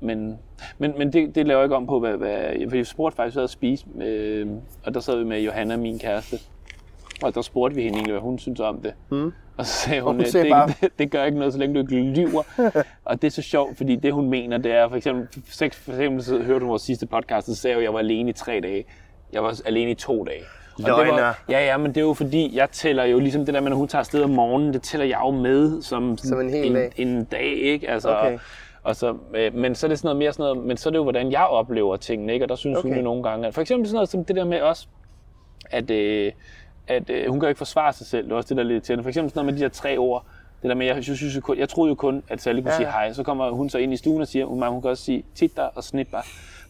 [0.00, 0.38] Men,
[0.78, 3.38] men, men det, det laver jeg ikke om på, hvad, hvad for jeg spurgte faktisk,
[3.38, 4.48] at spise, øh,
[4.84, 6.36] og der sad vi med Johanna, min kæreste,
[7.22, 8.94] og der spurgte vi hende egentlig, hvad hun synes om det.
[9.10, 9.32] Mm.
[9.56, 11.58] Og så sagde hun, hun at sagde det, bare- det, det gør ikke noget, så
[11.58, 12.42] længe du ikke lyver.
[13.04, 16.22] og det er så sjovt, fordi det hun mener, det er for eksempel, for eksempel
[16.22, 18.60] så hørte hun vores sidste podcast, så sagde jeg, at jeg var alene i tre
[18.60, 18.84] dage.
[19.32, 20.42] Jeg var alene i to dage.
[20.76, 21.12] Og det Løgner.
[21.22, 23.70] var, ja, ja, men det er jo fordi, jeg tæller jo ligesom det der med,
[23.70, 26.64] når hun tager afsted om morgenen, det tæller jeg jo med som, Som en hel
[26.66, 26.92] en, dag.
[26.96, 27.90] en dag, ikke?
[27.90, 28.38] Altså, Okay.
[28.82, 30.90] og så, øh, men så er det sådan noget mere sådan noget, men så er
[30.90, 32.44] det jo, hvordan jeg oplever tingene, ikke?
[32.44, 32.88] Og der synes okay.
[32.88, 34.88] hun jo nogle gange, at for eksempel sådan noget som det der med os,
[35.70, 36.32] at, øh,
[36.88, 38.24] at øh, hun kan ikke forsvare sig selv.
[38.24, 39.68] Det er også det, der er lidt til For eksempel sådan noget med de her
[39.68, 40.24] tre ord.
[40.62, 42.76] Det der med, jeg, synes, jeg, jeg troede jo kun, at Sally kunne Ja.
[42.76, 43.12] sige hej.
[43.12, 45.62] Så kommer hun så ind i stuen og siger, hun, hun kan også sige titter
[45.62, 46.18] og snipper.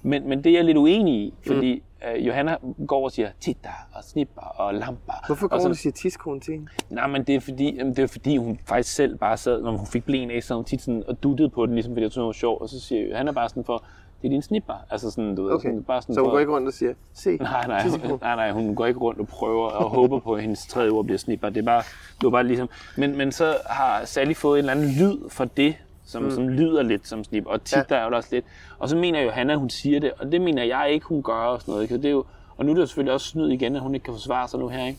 [0.07, 2.09] Men, men det er jeg lidt uenig i, fordi mm.
[2.15, 5.13] øh, Johanna går og siger titter og snipper og lamper.
[5.27, 6.69] Hvorfor går og hun så, og siger tiskonen til hende?
[6.91, 9.77] Nej, men det er, fordi, jamen, det er fordi, hun faktisk selv bare sad, når
[9.77, 12.11] hun fik blæen af, så hun tit sådan, og duttede på den, ligesom fordi jeg
[12.11, 12.63] synes, det var sjovt.
[12.63, 13.85] Og så siger han er bare sådan for,
[14.23, 14.75] det er din snipper.
[14.91, 15.69] Altså sådan, du ved, Okay.
[15.69, 18.19] sådan, bare sådan Så hun for, går ikke rundt og siger, se, Nej, nej, hun,
[18.21, 21.05] nej, nej, hun går ikke rundt og prøver og håber på, at hendes tredje ord
[21.05, 21.49] bliver snipper.
[21.49, 21.83] Det er bare,
[22.17, 22.69] det var bare ligesom...
[22.97, 26.31] Men, men så har Sally fået en eller anden lyd for det, som, mm.
[26.31, 27.83] som lyder lidt som snip, og tit Ja.
[27.91, 27.97] ja.
[28.03, 28.45] er jo også lidt.
[28.79, 31.61] Og så mener Johanna, hun siger det, og det mener jeg ikke, hun gør og
[31.61, 31.83] sådan noget.
[31.83, 31.95] Ikke?
[31.95, 32.25] Og, det er jo,
[32.57, 34.61] og nu er det jo selvfølgelig også snyd igen, at hun ikke kan forsvare sig
[34.61, 34.99] nu her, ikke?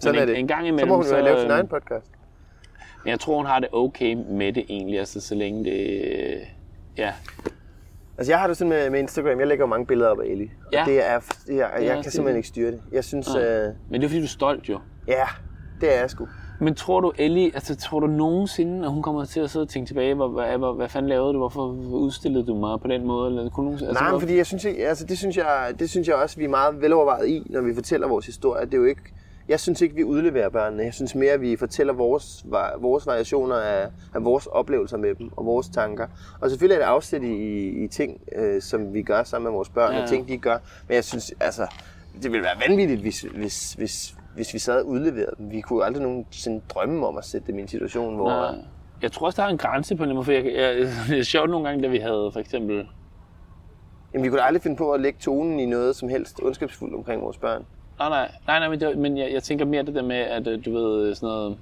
[0.00, 0.34] Sådan Men er det.
[0.34, 2.06] en, en gang så imellem, må hun jo lave sin egen podcast.
[3.04, 6.38] Men jeg tror, hun har det okay med det egentlig, altså så længe det...
[6.98, 7.12] Ja,
[8.18, 10.50] Altså jeg har det sådan med, med Instagram, jeg lægger mange billeder op af Ellie.
[10.66, 10.84] Og Ja.
[10.86, 12.80] det er, det er, jeg også kan simpelthen ikke styre det.
[12.92, 13.44] Jeg synes, Nej.
[13.44, 14.78] øh, men det er fordi, du er stolt jo.
[15.08, 15.24] ja,
[15.80, 16.28] det er jeg sgu.
[16.62, 19.68] Men tror du, Ellie, altså tror du nogensinde, når hun kommer til at sidde og
[19.68, 23.06] tænke tilbage, hvad, hvad, hvad, hvad fanden lavede du, hvorfor udstillede du mig på den
[23.06, 23.28] måde?
[23.30, 25.90] Eller kunne nogen, altså, Nej, hvor- fordi jeg synes, ikke, altså, det, synes jeg, det
[25.90, 28.64] synes jeg også, vi er meget velovervejet i, når vi fortæller vores historie.
[28.66, 29.00] Det er jo ikke,
[29.48, 30.82] jeg synes ikke, vi udleverer børnene.
[30.82, 32.44] Jeg synes mere, at vi fortæller vores,
[32.80, 36.06] vores variationer af, af vores oplevelser med dem og vores tanker.
[36.40, 39.68] Og selvfølgelig er det afsæt i, i ting, øh, som vi gør sammen med vores
[39.68, 40.02] børn, Ja.
[40.02, 40.58] og ting, de gør.
[40.88, 41.66] Men jeg synes, altså,
[42.22, 45.50] det ville være vanvittigt, hvis, hvis, hvis, hvis vi sad og udleverede dem.
[45.50, 48.28] Vi kunne jo aldrig nogensinde drømme om at sætte dem i en situation, hvor...
[48.28, 48.54] Nej.
[49.02, 50.74] Jeg tror også, der er en grænse på måde, for jeg, jeg,
[51.08, 52.86] det er sjovt nogle gange, da vi havde for eksempel...
[54.12, 57.22] Jamen, vi kunne aldrig finde på at lægge tonen i noget som helst ondskabsfuldt omkring
[57.22, 57.66] vores børn.
[57.98, 60.46] Nej, nej, nej, nej men, det, men jeg, jeg tænker mere det der med, at
[60.46, 61.58] øh, du ved, sådan noget...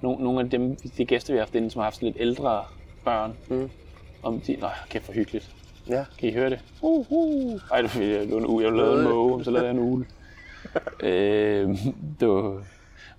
[0.00, 2.64] Nogle, nogle af dem, de gæster, vi har haft inde, som har haft lidt ældre
[3.04, 3.70] børn, mm.
[4.22, 4.56] om de...
[4.56, 5.50] Nå, kæft for hyggeligt.
[5.88, 6.04] Ja.
[6.18, 6.60] Kan I høre det?
[6.80, 7.60] Uh, uh.
[7.72, 8.64] Ej, det fordi, jeg, det var en uge.
[8.64, 10.06] Jeg lavede en måge, så lavede jeg en ugle.
[11.08, 11.68] øh,
[12.20, 12.64] var...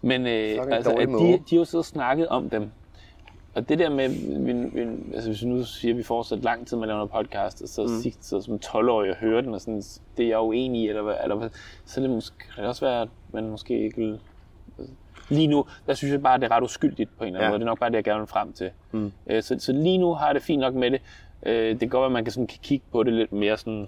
[0.01, 2.71] Men øh, altså, at de, de har jo siddet og snakket om dem.
[3.55, 6.67] Og det der med, vi, vi, altså hvis vi nu siger, at vi fortsat lang
[6.67, 8.01] tid med at lave noget podcast, og så mm.
[8.01, 9.83] sidst så som 12-årig og høre den, og sådan,
[10.17, 11.49] det er jeg uenig i, eller, hvad, eller
[11.85, 14.19] så det måske, kan det også være, at man måske ikke vil...
[15.29, 17.45] lige nu, der synes jeg bare, det er ret uskyldigt på en eller anden Ja.
[17.45, 17.49] ja.
[17.49, 17.59] måde.
[17.59, 18.71] Det er nok bare det, jeg gerne vil frem til.
[18.91, 19.11] Mm.
[19.27, 21.01] Øh, så, så lige nu har jeg det fint nok med det.
[21.45, 23.57] Øh, det kan godt være, at man kan, sådan, kan kigge på det lidt mere
[23.57, 23.87] sådan,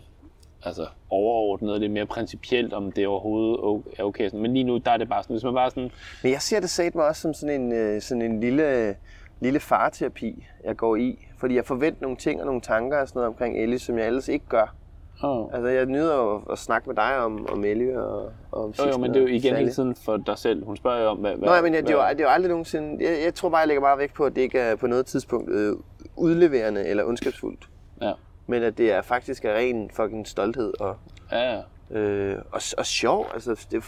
[0.66, 4.28] altså overordnet, og lidt mere principielt, om det overhovedet er okay.
[4.30, 4.42] Sådan.
[4.42, 5.92] Men lige nu, der er det bare sådan, hvis man bare sådan,
[6.24, 8.96] Men jeg ser det sat mig også som sådan en, øh, sådan en lille,
[9.40, 11.28] lille farterapi, jeg går i.
[11.38, 14.08] Fordi jeg forventer nogle ting og nogle tanker og sådan noget omkring Ellie, som jeg
[14.08, 14.76] ellers ikke gør.
[15.24, 15.48] Åh.
[15.54, 18.90] Altså, jeg nyder jo at snakke med dig om, om Ellie og, og om Jo,
[18.92, 20.66] jo, men det er jo igen hele tiden for dig selv.
[20.66, 21.32] Hun spørger jo om, hvad...
[21.36, 23.04] hvad Nå, ja, men jeg, det, er jo, det er jo aldrig nogensinde...
[23.04, 25.06] Jeg, jeg tror bare, jeg lægger meget vægt på, at det ikke er på noget
[25.06, 25.76] tidspunkt øh,
[26.16, 27.70] udleverende eller ondskabsfuldt.
[28.02, 28.12] Ja,
[28.48, 30.96] Men at det er faktisk er ren fucking stolthed og,
[31.32, 33.28] ja, øh, og, og sjov.
[33.34, 33.84] Altså, det,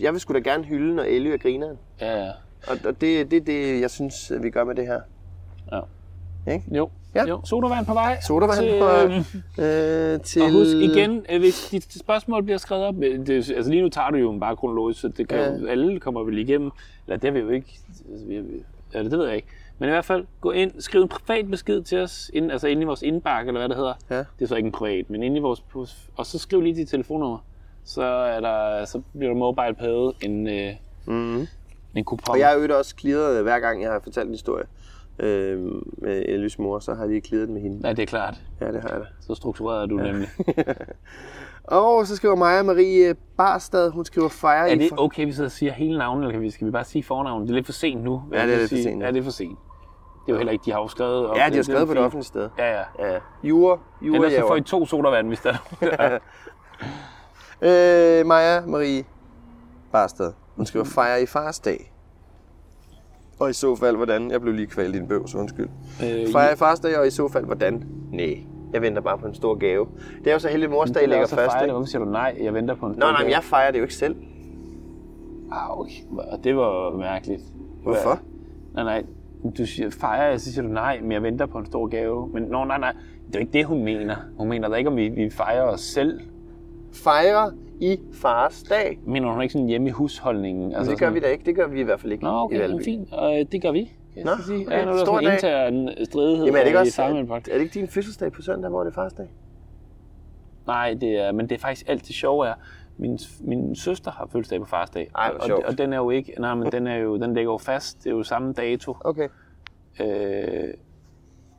[0.00, 1.76] jeg vil sgu da gerne hylde, når Ellie er grineren.
[2.00, 2.30] ja, ja.
[2.68, 5.00] Og, og det er det, det, jeg synes, vi gør med det her.
[5.72, 5.80] ja.
[6.52, 6.64] Ikke?
[6.76, 7.26] Jo, Ja.
[7.26, 7.40] jo.
[7.44, 8.20] Sodavand på vej.
[8.20, 10.42] Sodavand til, på- øhm, Øh, til...
[10.42, 13.88] Og husk igen, øh, hvis dit spørgsmål bliver skrevet op, øh, det, altså lige nu
[13.88, 15.56] tager du jo bare kronologisk, så det kan Ja.
[15.56, 16.70] jo, alle kommer vel igennem,
[17.06, 19.48] eller det har vi jo ikke, altså, vi, vi- eller det ved jeg ikke.
[19.80, 22.82] Men i hvert fald, gå ind, skriv en privat besked til os, ind, altså inde
[22.82, 23.94] i vores indbakke, eller hvad det hedder.
[24.10, 24.18] Ja.
[24.18, 25.64] Det er så ikke en privat, men inde i vores,
[26.16, 27.38] og så skriv lige dit telefonnummer.
[27.84, 30.72] Så, er der, så bliver der mobile payet en, øh,
[31.06, 31.46] Mm-hmm.
[31.96, 32.32] en kupon.
[32.32, 34.64] Og jeg har jo også clearet, hver gang jeg har fortalt en historie
[35.18, 35.58] øh,
[35.98, 37.88] med Ellies mor, så har jeg lige clearet med hende.
[37.88, 38.34] Ja, det er klart.
[38.60, 39.04] Ja, det har jeg da.
[39.20, 40.06] Så struktureret er du ja.
[40.12, 40.28] nemlig.
[41.64, 45.48] Og så skriver Maja Marie Barstad, hun skriver fejre Er det for- okay, vi sidder
[45.48, 47.48] og siger hele navnet, eller kan vi, skal vi bare sige fornavnet?
[47.48, 48.22] Det er lidt for sent nu.
[48.32, 48.82] Ja, det er lidt for sige.
[48.82, 49.04] sent nu.
[49.04, 49.58] Ja, det er for sent.
[50.26, 51.26] Det er jo heller ikke, de har jo skrevet...
[51.28, 52.06] op- Ja, de har det skrevet på et fint.
[52.06, 52.48] offentligt sted.
[52.58, 52.82] Ja, ja.
[52.98, 56.18] Ja, jure, jure Ellers så får I to sodavand, hvis der er
[57.62, 59.04] Øh, Maja Marie
[59.92, 61.92] Barstad, hun skriver fejre i fars dag.
[63.40, 64.30] Og i så fald, hvordan?
[64.30, 65.68] Jeg blev lige kvalt i en bøv, så undskyld.
[66.02, 67.86] øh, Fejre i fars dag, og i så fald, hvordan?
[68.12, 69.86] Nej, jeg venter bare på en stor gave.
[70.18, 71.56] Det er jo så heldigt, mors dag ligger først, først.
[71.62, 71.72] ikke?
[71.72, 72.36] Hvorfor siger du nej?
[72.40, 74.16] Jeg venter på en Nå, nej, men jeg fejrer det jo ikke selv.
[75.52, 75.92] Ah, okay.
[76.32, 77.42] Og det var mærkeligt.
[77.82, 78.18] Hvorfor?
[78.74, 79.04] Nej, nej.
[79.58, 82.28] Du siger fejre, så siger du nej, men jeg venter på en stor gave.
[82.32, 82.94] Men nå, nej, nej.
[83.26, 84.16] Det er ikke det, hun mener.
[84.38, 86.20] Hun mener da ikke, om vi, vi fejrer os selv.
[86.92, 88.98] Fejre i fars dag.
[89.06, 90.74] Mener hun ikke sådan hjemme i husholdningen?
[90.74, 91.14] Altså, det gør sådan...
[91.14, 91.44] vi da ikke.
[91.44, 92.74] Det gør vi i hvert fald ikke Nå, i okay, Valby.
[92.74, 93.12] men fint.
[93.12, 93.92] Og øh, det gør vi.
[94.14, 94.66] Kan Nå, jeg sige.
[94.66, 94.78] okay.
[94.78, 95.68] Ja, nu er der Stor sådan en dag.
[95.88, 98.42] intern stridighed Jamen er det ikke i også, er, er det ikke din fødselsdag på
[98.42, 99.26] søndag, hvor det er fars dag?
[100.66, 102.54] Nej, det er, men det er faktisk alt det sjove er,
[103.00, 105.10] min, min søster har fødselsdag på farsdag.
[105.16, 107.52] Ej, hvor og, og, den er jo ikke, nej, men den, er jo, den ligger
[107.52, 108.04] jo fast.
[108.04, 108.96] Det er jo samme dato.
[109.00, 109.28] Okay.
[110.00, 110.74] Øh,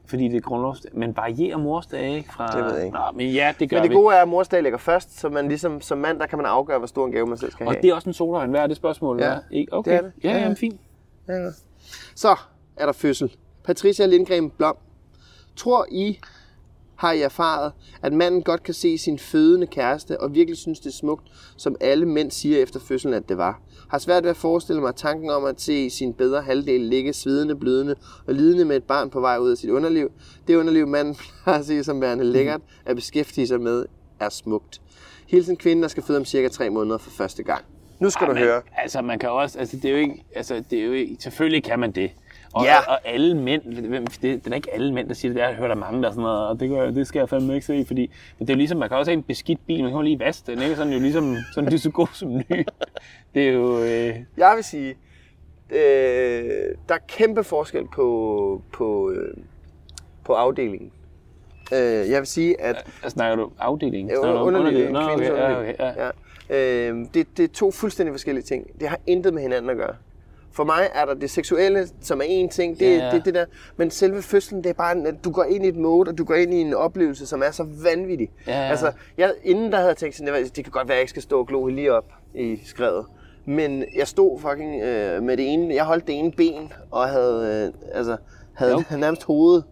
[0.06, 0.92] fordi det er grundlovsdag.
[0.94, 2.58] Men varierer morsdag ikke fra...
[2.58, 2.98] Det ved jeg ikke.
[2.98, 3.96] Nå, men ja, det gør Men det vi.
[3.96, 6.46] gode er, at mors dag ligger først, så man ligesom, som mand, der kan man
[6.46, 7.82] afgøre, hvor stor en gave man selv skal Og have.
[7.82, 8.52] det er også en sodavand.
[8.52, 9.20] Hvad er det spørgsmål?
[9.22, 9.38] Ja?
[9.52, 9.74] Ikke?
[9.74, 9.92] Okay.
[9.92, 10.12] det er det.
[10.24, 10.42] Ja, Ja, ja.
[10.42, 10.80] jamen, fint.
[11.28, 11.50] Ja.
[12.16, 12.36] Så
[12.78, 13.36] er der fødsel.
[13.64, 14.76] Patricia Lindgren Blom.
[15.56, 16.20] Tror I,
[17.02, 20.90] har I erfaret, at manden godt kan se sin fødende kæreste og virkelig synes, det
[20.90, 23.62] er smukt, som alle mænd siger efter fødslen, at det var.
[23.90, 27.56] Har svært ved at forestille mig tanken om at se sin bedre halvdel ligge svedende,
[27.56, 27.96] blødende
[28.28, 30.12] og lidende med et barn på vej ud af sit underliv.
[30.48, 33.86] Det underliv, manden plejer at se som værende lækkert at beskæftige sig med,
[34.20, 34.82] er smukt.
[35.28, 37.66] Hilsen kvinden, der skal føde om cirka tre måneder for første gang.
[38.00, 38.62] Nu skal du men, høre.
[38.78, 39.60] Altså, man kan også...
[39.60, 40.26] Altså, det er jo ikke...
[40.36, 42.12] Altså, det er jo ikke selvfølgelig kan man det.
[42.54, 42.78] Og, Ja.
[42.80, 43.62] og, og alle mænd,
[44.22, 45.40] det, det er ikke alle mænd, der siger det.
[45.40, 47.30] Jeg har hørt af mange, der er sådan noget, og det, gør, det skal jeg
[47.30, 49.60] fandme ikke se, fordi men det er jo ligesom, man kan også have en beskidt
[49.68, 50.76] bil, man kan jo lige vaske den, ikke?
[50.76, 52.44] Sådan jo ligesom, sådan de så god som ny.
[53.36, 54.96] Det er jo, øh, Jeg vil sige,
[55.70, 59.34] øh, der er kæmpe forskel på, på, øh,
[60.26, 60.92] på afdelingen.
[61.74, 64.12] Øh, jeg vil sige, at hvad snakker du afdeling?
[64.12, 66.06] øh, Snakker du underlivet, Nå, okay, ja, okay, ja.
[66.06, 66.10] ja.
[66.90, 68.68] Øh, det, det er to fuldstændig forskellige ting.
[68.80, 69.96] Det har intet med hinanden at gøre.
[70.54, 73.34] For mig er der det seksuelle, som er en ting, det, Ja, ja, det, det
[73.34, 73.46] der.
[73.78, 76.24] Men selve fødslen, det er bare, at du går ind i et mode, og du
[76.24, 78.30] går ind i en oplevelse, som er så vanvittig.
[78.48, 78.70] Ja, ja.
[78.70, 81.10] Altså, jeg, inden der havde jeg tænkt sådan, det, kan godt være, at jeg ikke
[81.10, 83.06] skal stå og glo lige op i skrevet.
[83.46, 87.72] Men jeg stod fucking øh, med det ene, jeg holdt det ene ben, og havde,
[87.74, 88.18] øh, altså,
[88.54, 88.98] havde Jo.
[88.98, 89.64] nærmest hovedet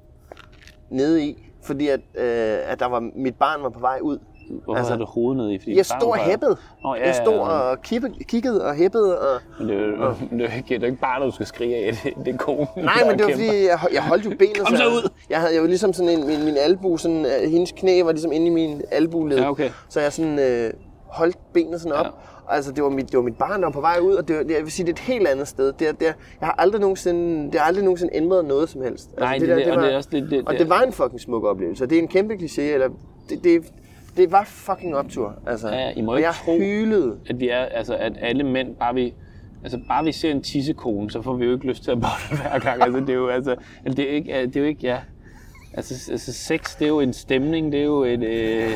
[0.89, 4.17] nede i, fordi at, øh, at der var, mit barn var på vej ud.
[4.49, 5.57] Hvorfor altså, havde du hovedet ned i?
[5.59, 6.57] Fordi Jeg det stod og hæppede.
[6.85, 7.59] Åh, ja, jeg stod ja, ja.
[7.71, 9.19] og kiggede, kiggede og hæppede.
[9.19, 9.41] Og...
[9.59, 11.93] Men det er jo, det er ikke, det er ikke bare, du skal skrige af.
[12.03, 13.45] Det, det er konen, Nej, der men det var kæmper.
[13.45, 14.57] fordi, jeg, jeg holdt jo benet.
[14.57, 15.09] Kom så ud!
[15.29, 18.31] Jeg havde jo ligesom sådan en, min, min albu, sådan, øh, hendes knæ var ligesom
[18.31, 19.38] inde i min albuled.
[19.38, 19.69] Ja, okay.
[19.89, 20.73] Så jeg sådan øh,
[21.07, 22.05] holdt benet sådan op.
[22.05, 22.12] Ja.
[22.51, 24.38] Altså, det var, mit, det var mit barn, der var på vej ud, og det,
[24.38, 25.73] var, det, jeg vil sige, det er et helt andet sted.
[25.79, 28.81] Det, er- det, er- jeg har aldrig nogensinde, det har aldrig nogensinde ændret noget som
[28.81, 29.09] helst.
[29.09, 30.81] Altså, Nej, det er det, og det er også det- det- og det- det var
[30.81, 31.83] en fucking smuk oplevelse.
[31.83, 32.88] og Det er en kæmpe kliché, eller
[33.29, 33.62] det, det,
[34.19, 35.34] det var fucking optur.
[35.47, 35.69] Altså.
[35.69, 37.17] Ja, I må ikke jeg tro- hylede.
[37.29, 39.13] at vi er, altså at alle mænd bare vi,
[39.63, 42.41] altså bare vi ser en tissekone, så får vi jo ikke lyst til at bolle
[42.41, 42.82] hver gang.
[42.84, 43.55] Altså det er jo altså,
[43.86, 44.97] det er jo ikke, det er jo ikke, ja.
[45.74, 48.72] Altså, altså sex, det er jo en stemning, det er jo et, øh,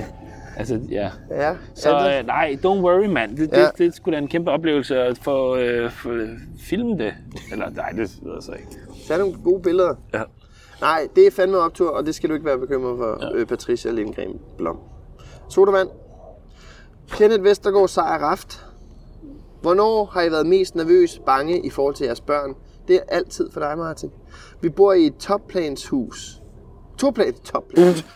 [0.58, 1.10] Altså, ja.
[1.32, 2.20] Ja, Så Anders?
[2.22, 3.38] øh, nej, don't worry, mand.
[3.38, 3.66] Det, det, Ja.
[3.66, 6.28] det, det sgu da en kæmpe oplevelse at få øh, for,
[6.60, 7.14] filme det.
[7.52, 8.68] Eller nej, det ved jeg så ikke.
[9.08, 9.96] Tag nogle gode billeder.
[10.14, 10.22] Ja.
[10.82, 13.36] Nej, det er fandme optur, og det skal du ikke være bekymret for, ja.
[13.40, 14.78] øh, Patricia Lindgren Blom.
[15.50, 15.90] Sodavand.
[17.12, 18.66] Kenneth Vestergaard Sejr Raft.
[19.62, 22.56] Hvornår har I været mest nervøs, bange i forhold til jeres børn?
[22.88, 24.12] Det er altid for dig, Martin.
[24.62, 26.42] Vi bor i et topplanshus.
[26.98, 28.06] Toplans topplans.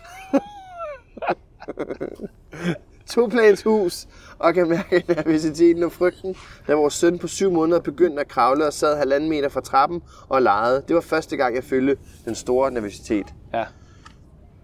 [3.14, 4.06] Toplanshus
[4.38, 8.66] og kan mærke nervøsiteten og frygten, da vores søn på syv måneder begyndte at kravle
[8.66, 10.82] og sad halvanden meter fra trappen og legede.
[10.88, 13.34] Det var første gang, jeg følte den store nervøsitet.
[13.54, 13.64] Ja.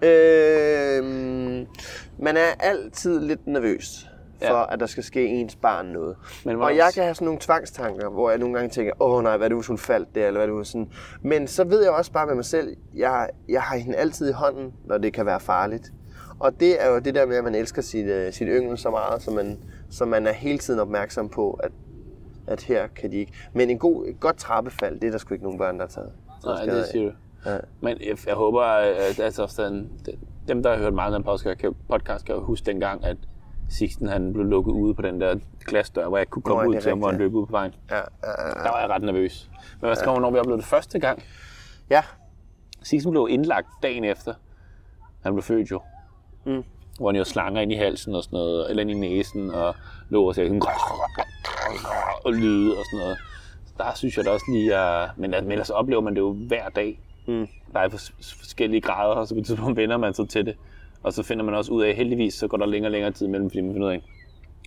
[0.05, 1.67] Øhm,
[2.19, 4.07] man er altid lidt nervøs
[4.39, 4.73] for, Ja.
[4.73, 6.17] at der skal ske ens barn noget.
[6.45, 9.37] Men og jeg kan have sådan nogle tvangstanker, hvor jeg nogle gange tænker, åh nej,
[9.37, 10.91] hvad er det, hvis hun faldt der, eller hvad er det, hvis sådan.
[11.23, 14.33] Men så ved jeg også bare med mig selv, jeg, jeg har hende altid i
[14.33, 15.93] hånden, når det kan være farligt.
[16.39, 18.91] Og det er jo det der med, at man elsker sit, uh, sit yngel så
[18.91, 19.59] meget, så man,
[19.91, 21.73] så man er hele tiden opmærksom på, at,
[22.47, 23.33] at her kan de ikke.
[23.53, 25.89] Men en god, et godt trappefald, det er der sgu ikke nogen børn, der har
[25.89, 26.13] taget.
[26.45, 27.13] Nej, det siger du.
[27.47, 27.59] Ja.
[27.81, 29.91] Men jeg, jeg håber, at altså, sådan,
[30.49, 31.25] dem, der har hørt meget af den
[31.89, 33.17] podcast, kan, jo huske dengang, at
[33.69, 35.37] Sixten han blev lukket ude på den der
[35.67, 37.51] glasdør, hvor jeg kunne komme Nå, ud til ham, hvor han rigtigt, løb ud på
[37.51, 37.75] vejen.
[37.91, 38.65] Ja, ja, ja.
[38.65, 39.51] Der var jeg ret nervøs.
[39.81, 40.19] Men hvad skal ja.
[40.19, 41.23] når vi oplevede det første gang?
[41.91, 42.03] ja.
[42.83, 44.35] Sixten blev indlagt dagen efter.
[45.23, 45.81] Han blev født jo.
[46.45, 46.65] Mm.
[46.99, 49.75] Hvor han jo slanger ind i halsen og sådan noget, eller ind i næsen, og
[50.09, 50.63] lå og sagde sådan,
[52.25, 53.19] og lyde og sådan noget.
[53.67, 56.33] Så der synes jeg da også lige, at, men, men ellers oplever man det jo
[56.33, 57.01] hver dag.
[57.27, 57.47] Mm.
[57.72, 60.57] Der er fors- forskellige grader, og så på et tidspunkt vender man sig til det.
[61.03, 63.27] Og så finder man også ud af, heldigvis, så går der længere og længere tid
[63.29, 64.03] mellem, fordi man finder ud af,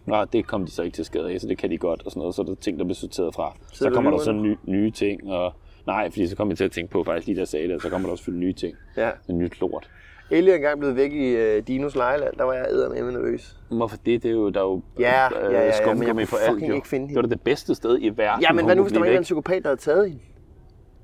[0.05, 2.11] Nå, det kom de så ikke til skade af, så det kan de godt, og
[2.11, 2.35] sådan noget.
[2.35, 3.55] Så er der ting, der bliver sorteret fra.
[3.73, 4.43] Så, du kommer der så nu?
[4.43, 5.53] ny, nye ting, og
[5.87, 7.89] nej, fordi så kommer jeg til at tænke på, faktisk lige jeg sagde det, så
[7.89, 8.75] kommer der også selvfølgelig nye ting.
[8.97, 9.09] Ja.
[9.29, 9.89] En nyt lort.
[10.31, 12.33] Ellie er engang blevet væk i uh, Dinos lejeland.
[12.37, 13.57] Der var jeg eddermame nervøs.
[13.69, 14.23] Hvorfor det?
[14.23, 16.69] Det er jo, der er jo Ja, ja, ja, ja, men jeg kunne alt, fucking
[16.69, 16.75] jo.
[16.75, 17.35] ikke finde Det var hende.
[17.35, 18.43] det bedste sted i verden.
[18.43, 20.23] Ja, men hvad nu, hvis der var en psykopat, der havde taget hende?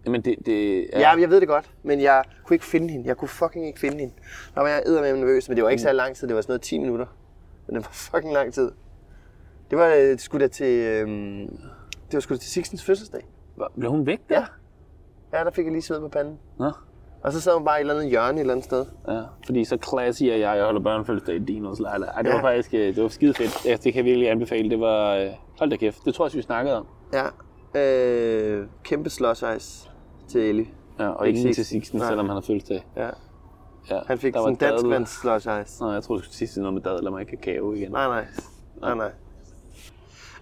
[0.06, 1.00] Jamen, det, det Ja.
[1.00, 3.08] ja, jeg ved det godt, men jeg kunne ikke finde hende.
[3.08, 4.14] Jeg kunne fucking ikke finde hende.
[4.56, 6.28] Der var jeg eddermame nervøs, men det var ikke så lang tid.
[6.28, 7.06] Det var sådan noget 10 minutter.
[7.68, 8.72] Men det var fucking lang tid.
[9.70, 11.48] Det var øh, sgu da til, øhm,
[12.08, 13.26] det var sgu da til Sixtens fødselsdag.
[13.80, 14.36] Blev hun væk der?
[15.34, 15.40] Ja.
[15.40, 16.40] Ja, der fik jeg lige sved på panden.
[16.60, 16.72] Nå.
[17.24, 18.86] Og så sad hun bare i et eller andet hjørne et eller andet sted.
[19.08, 22.14] Ja, fordi så classy er jeg, jeg holder børnefødselsdag i Dinos lejlighed.
[22.16, 22.36] Ej, det Ja.
[22.36, 23.66] var faktisk, øh, det var skide fedt.
[23.66, 24.70] Ja, det kan jeg virkelig anbefale.
[24.70, 25.30] Det var, øh,
[25.60, 26.88] hold da kæft, det tror jeg, vi snakkede om.
[27.14, 27.26] Ja.
[27.82, 29.90] Øh, kæmpe ice
[30.30, 30.68] til Ellie.
[31.00, 31.64] Ja, og Ikke ikke Sixten.
[31.64, 32.08] til Sixten, Nej.
[32.10, 32.86] selvom han har fødselsdag.
[32.98, 33.10] Ja.
[33.90, 35.84] Ja, Han fik der sådan en dansk vands slush ice.
[35.84, 37.92] Nå, jeg troede, du skulle sige noget med dadler med kakao igen.
[37.92, 38.26] Nej, nej.
[38.82, 39.12] Nej, nej.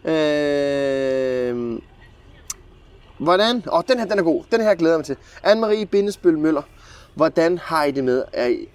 [0.06, 1.80] Øh,
[3.20, 3.64] hvordan?
[3.68, 4.44] Åh, oh, den her, den er god.
[4.52, 5.18] Den her glæder jeg mig til.
[5.46, 6.62] Anne-Marie Bindesbøl Møller.
[7.16, 8.24] Hvordan har I det med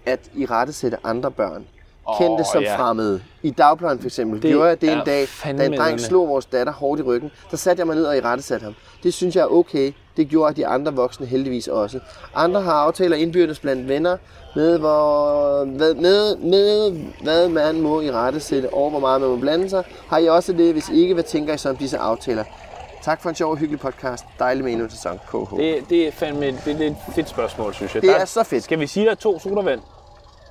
[0.07, 1.67] at, i rette sætte andre børn?
[2.21, 2.77] Kendte som ja.
[2.77, 3.23] fremmede.
[3.43, 4.43] I dagplejen for eksempel.
[4.43, 7.31] Det gjorde jeg det en dag, da en dreng slog vores datter hårdt i ryggen.
[7.51, 8.75] Der satte jeg mig ned og i rette satte ham.
[9.03, 9.93] Det synes jeg er okay.
[10.17, 12.01] Det gjorde de andre voksne heldigvis også.
[12.35, 14.17] Andre har aftaler indbyrdes blandt venner
[14.57, 16.91] med, hvor, hvad, med, med
[17.23, 19.85] hvad man må i rette sætte over, hvor meget man må blande sig.
[20.09, 20.73] Har I også det?
[20.73, 22.45] Hvis ikke, hvad tænker I så om disse aftaler?
[23.03, 24.25] Tak for en sjov og hyggelig podcast.
[24.39, 25.21] Dejlig med endnu en sæson.
[25.31, 25.57] KH.
[25.57, 28.03] Det, det er fandme det, det er et fedt spørgsmål, synes jeg.
[28.03, 28.65] Det Der- er så fedt.
[28.65, 29.81] Skal vi sige, der er to sodavand?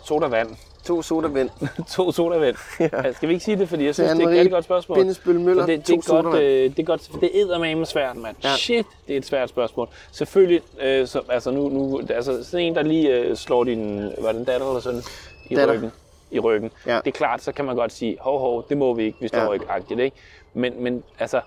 [0.04, 0.50] Sodavand.
[0.86, 1.50] To sodavand.
[1.96, 2.56] to sodavand.
[2.80, 3.14] ja.
[3.14, 4.98] Skal vi ikke sige det, fordi jeg synes, det er et rigtig godt spørgsmål.
[4.98, 8.16] Bindesbøl Møller, det, det, er godt, øh, det er godt, for det er med svært,
[8.16, 8.36] mand.
[8.44, 8.56] Ja.
[8.56, 9.90] Shit, det er et svært spørgsmål.
[10.12, 14.32] Selvfølgelig, øh, så, altså nu, nu, altså sådan en, der lige øh, slår din, var
[14.32, 15.02] det en datter eller sådan,
[15.50, 15.74] i Datter.
[15.74, 15.92] ryggen.
[16.32, 16.72] I ryggen.
[16.86, 16.96] Ja.
[16.96, 19.28] Det er klart, så kan man godt sige, hov, hov, det må vi ikke, vi
[19.28, 19.52] står Ja.
[19.54, 20.18] ikke agtigt, ikke?
[20.54, 21.42] Men, men altså,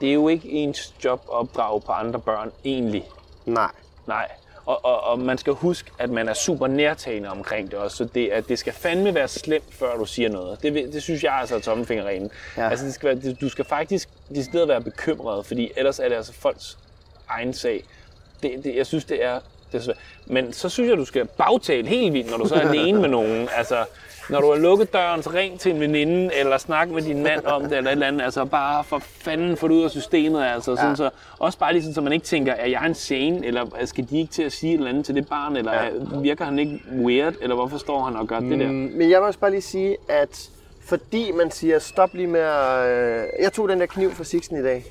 [0.00, 3.04] det er jo ikke ens job at opdrage på andre børn, egentlig.
[3.46, 3.70] Nej.
[4.06, 4.28] Nej.
[4.70, 7.96] Og, og, og man skal huske, at man er super nærtagende omkring det også.
[7.96, 10.62] Så det, at det skal fandme være slemt, før du siger noget.
[10.62, 12.30] Det, det synes jeg altså er tommelfingerreglen.
[12.56, 12.62] Ja.
[12.62, 12.70] Ja.
[12.70, 16.16] Altså, det skal være, det- du skal faktisk decideret være bekymret, fordi ellers er det
[16.16, 16.78] altså folks
[17.28, 17.84] egen sag.
[18.42, 19.40] Det, det, jeg synes, det er,
[19.72, 19.96] det er svært.
[20.26, 23.08] Men så synes jeg, du skal bagtale helt vildt, når du så er alene med
[23.08, 23.48] nogen.
[23.56, 23.84] Altså,
[24.30, 27.44] når du har lukket døren, så ring til en veninde, eller snak med din mand
[27.44, 28.22] om det, eller et eller andet.
[28.22, 30.76] Altså, bare for fanden få det ud af systemet, altså.
[30.76, 30.94] Sådan, Ja.
[30.96, 34.06] så, også bare lige sådan, så man ikke tænker, er jeg en sane, eller skal
[34.10, 35.88] de ikke til at sige et eller andet til det barn, eller ja.
[36.20, 38.66] virker han ikke weird, eller hvorfor står han og gør det der?
[38.66, 40.48] Mm, Men jeg vil også bare lige sige, at
[40.84, 42.88] fordi man siger, stop lige med at...
[42.88, 44.84] Øh, jeg tog den der kniv fra Sixten i dag.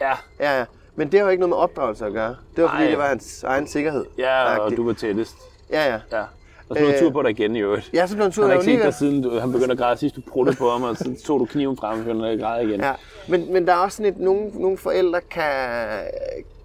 [0.00, 0.64] Ja, Ja, ja.
[0.98, 2.36] Men det har jo ikke noget med opdragelse at gøre.
[2.56, 4.04] Det var fordi, det var hans egen sikkerhed.
[4.18, 5.34] ja og du var tættest.
[5.72, 6.18] Ja, ja.
[6.18, 6.22] Ja.
[6.68, 7.90] Og så blev Øh, tur på dig igen i øvrigt.
[7.94, 9.78] Er så blevet en tur Han har ikke set dig siden du, han begyndte at
[9.78, 12.40] græde sidst, du pruttede på ham, og så tog du kniven frem og begyndte at
[12.40, 12.80] græde igen.
[12.80, 12.92] Ja.
[13.28, 15.42] Men, men der er også sådan et, nogle, nogle forældre kan,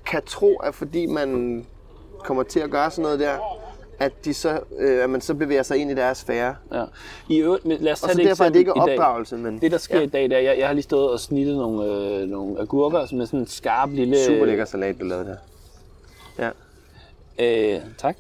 [0.06, 1.66] kan tro, at fordi man
[2.24, 3.38] kommer til at gøre sådan noget der,
[4.00, 6.56] at, de så, øh, at man så bevæger sig ind i deres sfære.
[6.74, 6.84] Ja.
[7.30, 9.60] I øvrigt, men lad os Og tage så det derfor er det ikke opdragelse, men
[9.62, 10.02] Det, der sker ja.
[10.02, 10.08] ja.
[10.08, 13.06] i dag, det er, jeg, jeg har lige stået og snittet nogle, øh, nogle agurker,
[13.06, 14.26] som er sådan en skarp lille...
[14.26, 15.26] super lækker salat, du lavede
[16.38, 16.50] der.
[17.40, 17.76] Ja.
[17.76, 18.18] Øh, tak.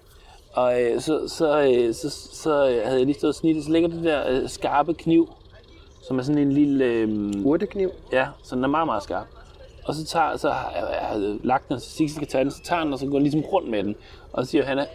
[0.54, 2.54] Og øh, så, så, øh, så, så
[2.86, 5.30] havde jeg lige stået og snittet, så ligger det der øh, skarpe kniv,
[6.08, 6.86] som er sådan en lille...
[6.86, 7.92] Øh, Urtekniv.
[8.12, 9.28] ja, så den er meget, meget skarp.
[9.86, 12.52] Og så, tager, så har jeg, jeg har lagt den, så Sixten skal tage den,
[12.52, 13.96] så tager den, og så går han ligesom rundt med den.
[14.34, 14.86] Og så siger Hanna,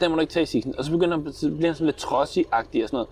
[0.00, 0.78] den må du ikke tage, Sixten.
[0.78, 3.08] Og så begynder han, så bliver han sådan lidt trodsig-agtig og sådan noget.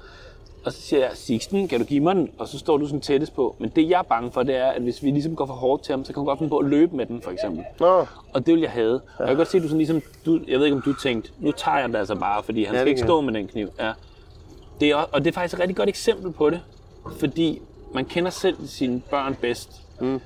[0.64, 2.30] Og så siger jeg, Sixten, kan du give mig den?
[2.38, 3.56] Og så står du sådan tættest på.
[3.58, 5.82] Men det jeg er bange for, det er, at hvis vi ligesom går for hårdt
[5.84, 7.64] til ham, så kan han godt finde på at løbe med den, for eksempel.
[7.80, 8.94] Nå, Og det vil jeg have.
[8.94, 10.94] Og jeg kan godt se, at du sådan ligesom, du, jeg ved ikke om du
[10.94, 13.46] tænkte, nu tager jeg den altså bare, fordi han Ja, skal ikke stå med den
[13.48, 13.68] kniv.
[13.80, 13.92] Ja.
[14.80, 16.60] Det er, og det er faktisk et rigtig godt eksempel på det,
[17.18, 17.60] fordi
[17.94, 19.82] man kender selv sine børn bedst.
[20.00, 20.20] Mm.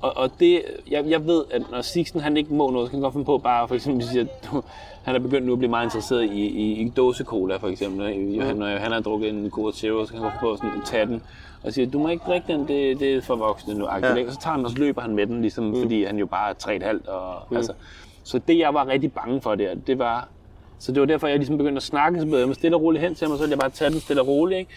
[0.00, 2.96] Og, og det, jeg, jeg ved, at når Sixten han ikke må noget, så kan
[2.96, 4.48] han godt finde på bare, for eksempel, sige, at
[5.02, 8.08] han er begyndt nu at blive meget interesseret i, i, i dåse cola, for eksempel.
[8.08, 8.36] ikke?
[8.36, 10.80] Johan, når han har drukket en Cola Zero, så kan han godt finde på sådan,
[10.80, 11.22] at tage den
[11.62, 13.84] og siger, du må ikke drikke den, det, det er for voksne nu.
[13.84, 14.26] Ja.
[14.26, 15.82] Og så tager han og så løber han med den, ligesom, mm.
[15.82, 17.10] fordi han jo bare er 3,5.
[17.10, 17.56] Og, mm.
[17.56, 17.72] altså,
[18.24, 20.28] så det, jeg var rigtig bange for der, det var...
[20.78, 23.02] Så det var derfor, jeg ligesom begyndte at snakke, så blev jeg stille og roligt
[23.04, 24.58] hen til ham, og så ville jeg bare tage den stille og roligt.
[24.58, 24.70] Ikke?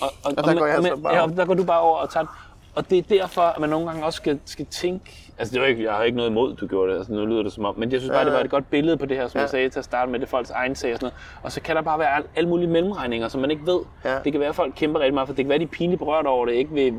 [0.00, 1.80] Og, og, Og der går jeg og, så bare ja, og der går du bare
[1.80, 2.34] over og tager den.
[2.74, 5.32] Og det er derfor, at man nogle gange også skal, skal tænke...
[5.38, 6.98] Altså, det var ikke, jeg har ikke noget imod, du gjorde det.
[6.98, 7.78] Altså, nu lyder det som om.
[7.78, 9.42] Men jeg synes bare, det var et godt billede på det her, som Ja.
[9.42, 10.20] jeg sagde til at starte med.
[10.20, 11.42] Det er folks egen sag og sådan noget.
[11.42, 13.80] Og så kan der bare være al- alle mulige mellemregninger, som man ikke ved.
[14.04, 14.18] Ja.
[14.24, 15.68] Det kan være, at folk kæmper rigtig meget, for det kan være, at de er
[15.68, 16.52] pinligt berørt over det.
[16.52, 16.94] Ikke vil,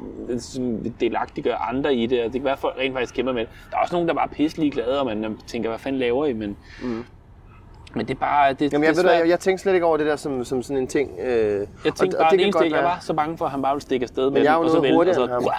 [1.00, 2.20] delagtiggøre andre i det.
[2.20, 3.50] Og det kan være, at folk rent faktisk kæmper med det.
[3.72, 6.26] Der er også nogen, der er bare pisselig glade, og man tænker, hvad fanden laver
[6.26, 6.34] I?
[6.34, 7.06] Men, mm.
[7.96, 8.54] Men det er bare...
[8.54, 10.46] Det, Jamen, det jeg, er ved, jeg, jeg tænkte slet ikke over det der som,
[10.46, 11.12] som sådan en ting.
[11.20, 13.74] Øh, jeg tænkte bare, det, det eneste, jeg var så bange for, at han bare
[13.74, 15.24] ville stikke afsted med Men jeg er jo den, og så noget vælte, og hurtigere
[15.24, 15.54] end ham.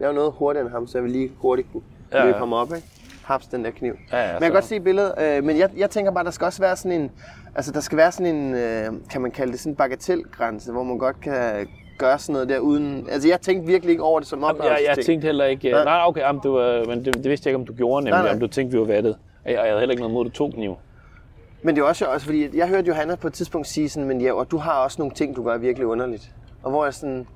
[0.00, 2.38] Jeg er jo noget hurtigere end ham, så jeg vil lige hurtigt kunne Ja, løbe
[2.38, 2.86] ham op, ikke?
[3.24, 3.94] Haps den der kniv.
[4.12, 6.24] Ja, ja, men jeg kan så- godt se billedet, øh, men jeg, jeg tænker bare,
[6.24, 7.10] der skal også være sådan en,
[7.54, 10.82] altså der skal være sådan en, øh, kan man kalde det sådan en bagatelgrænse, hvor
[10.82, 11.68] man godt kan
[11.98, 14.78] gøre sådan noget der uden, altså jeg tænkte virkelig ikke over det som Jamen, jeg,
[14.96, 15.70] jeg tænkte heller ikke...
[15.70, 15.84] Nej.
[15.84, 18.04] Nej, nej okay, jamen, du, øh, men det, det, vidste jeg ikke, om du gjorde
[18.04, 18.32] nemlig, Nej, nej.
[18.34, 19.16] om du tænkte, vi var vattet.
[19.44, 20.76] Og jeg, og jeg havde heller ikke noget mod, at du tog kniv.
[21.62, 24.20] Men det er også, også fordi, jeg hørte Johanna på et tidspunkt sige sådan, men
[24.20, 26.30] ja, og du har også nogle ting, du gør virkelig underligt.
[26.62, 27.26] Og hvor jeg sådan,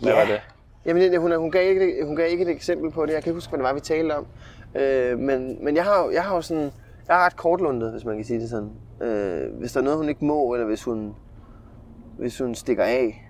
[0.00, 0.40] Hvad var det?
[0.86, 3.12] Jamen, hun, hun, gav ikke, hun gav ikke et eksempel på det.
[3.12, 4.26] Jeg kan ikke huske, hvad det var, vi talte om.
[4.74, 6.70] Øh, men men jeg, har, jeg har jo sådan...
[7.08, 8.70] Jeg er ret kortlundet, hvis man kan sige det sådan.
[9.08, 11.14] Øh, hvis der er noget, hun ikke må, eller hvis hun,
[12.18, 13.20] hvis hun stikker af.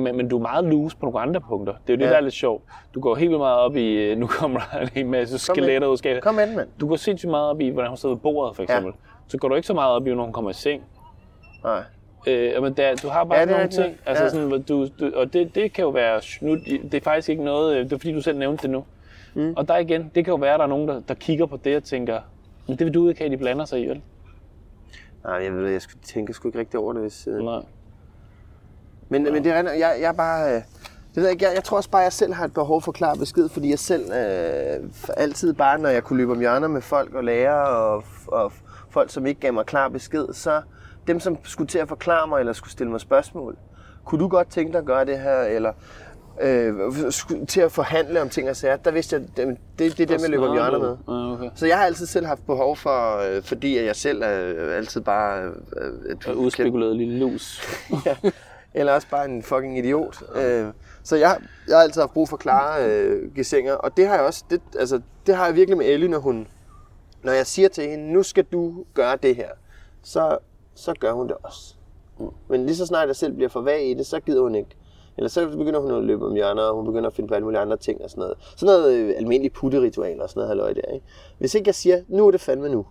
[0.00, 1.72] Men, men du er meget loose på nogle andre punkter.
[1.86, 2.10] Det er jo det, Ja.
[2.10, 2.62] der er lidt sjovt.
[2.94, 3.94] Du går helt vildt meget op i...
[3.94, 6.22] øh, Nu kommer der en masse skeletter ud af skabet.
[6.22, 6.68] Kom med den, mand.
[6.80, 8.92] Du går sindssygt meget op i, hvordan hun sidder ved bordet, for eksempel.
[9.04, 9.13] Ja.
[9.28, 10.82] Så går du ikke så meget op i, når hun kommer i seng.
[11.64, 11.82] Nej.
[12.26, 13.82] Øh, men der, du har bare Ja, det nogle rigtigt.
[13.84, 14.30] ting, altså Ja.
[14.30, 17.44] sådan, hvor du, du, og det, det kan jo være, nu, det er faktisk ikke
[17.44, 18.84] noget, øh, det er fordi du selv nævnte det nu.
[19.34, 19.54] Mm.
[19.56, 21.56] Og der igen, det kan jo være, at der er nogen, der, der kigger på
[21.56, 22.20] det og tænker,
[22.68, 24.02] men det vil du ikke have, de blander sig i, vel?
[25.24, 27.26] Nej, jeg ved, jeg skulle tænke sgu ikke rigtig over det, hvis...
[27.30, 27.44] Øh...
[27.44, 27.60] Nej.
[29.08, 30.48] Men, men det er jeg, jeg er bare...
[30.54, 30.62] Øh,
[31.14, 32.82] det ved jeg, ikke, jeg, jeg tror også bare, at jeg selv har et behov
[32.82, 36.68] for klar besked, fordi jeg selv øh, altid bare, når jeg kunne løbe om hjørner
[36.68, 38.52] med folk og lærere og, og
[38.94, 40.62] folk, som ikke gav mig klar besked, så
[41.06, 43.56] dem, som skulle til at forklare mig eller skulle stille mig spørgsmål,
[44.04, 45.72] kunne du godt tænke dig at gøre det her, eller
[46.40, 46.74] øh,
[47.48, 50.20] til at forhandle om ting og sager, der vidste jeg, det, det, det er dem,
[50.20, 50.96] jeg løber om hjørner med.
[51.08, 51.50] Ja, okay.
[51.54, 55.52] Så jeg har altid selv haft behov for, øh, fordi jeg selv er altid bare
[55.76, 57.62] øh, et Og udspekuleret lille lus.
[58.06, 58.16] ja.
[58.74, 60.22] Eller også bare en fucking idiot.
[60.34, 60.66] Øh,
[61.02, 61.38] så jeg,
[61.68, 64.60] jeg har altid haft brug for klare øh, gesinger, og det har jeg også, det,
[64.78, 66.46] altså, det har jeg virkelig med Ellie, når hun,
[67.24, 69.48] når jeg siger til hende, nu skal du gøre det her,
[70.02, 70.38] så,
[70.74, 71.74] så gør hun det også.
[72.18, 72.26] Mm.
[72.48, 74.70] Men lige så snart jeg selv bliver for vag i det, så gider hun ikke.
[75.16, 77.44] Eller så begynder hun at løbe om hjørner, og hun begynder at finde på alle
[77.44, 78.36] mulige andre ting og sådan noget.
[78.56, 81.06] Sådan noget øh, almindelig putteritual og sådan noget halløj der, ikke?
[81.38, 82.86] Hvis ikke jeg siger, nu er det fandme nu,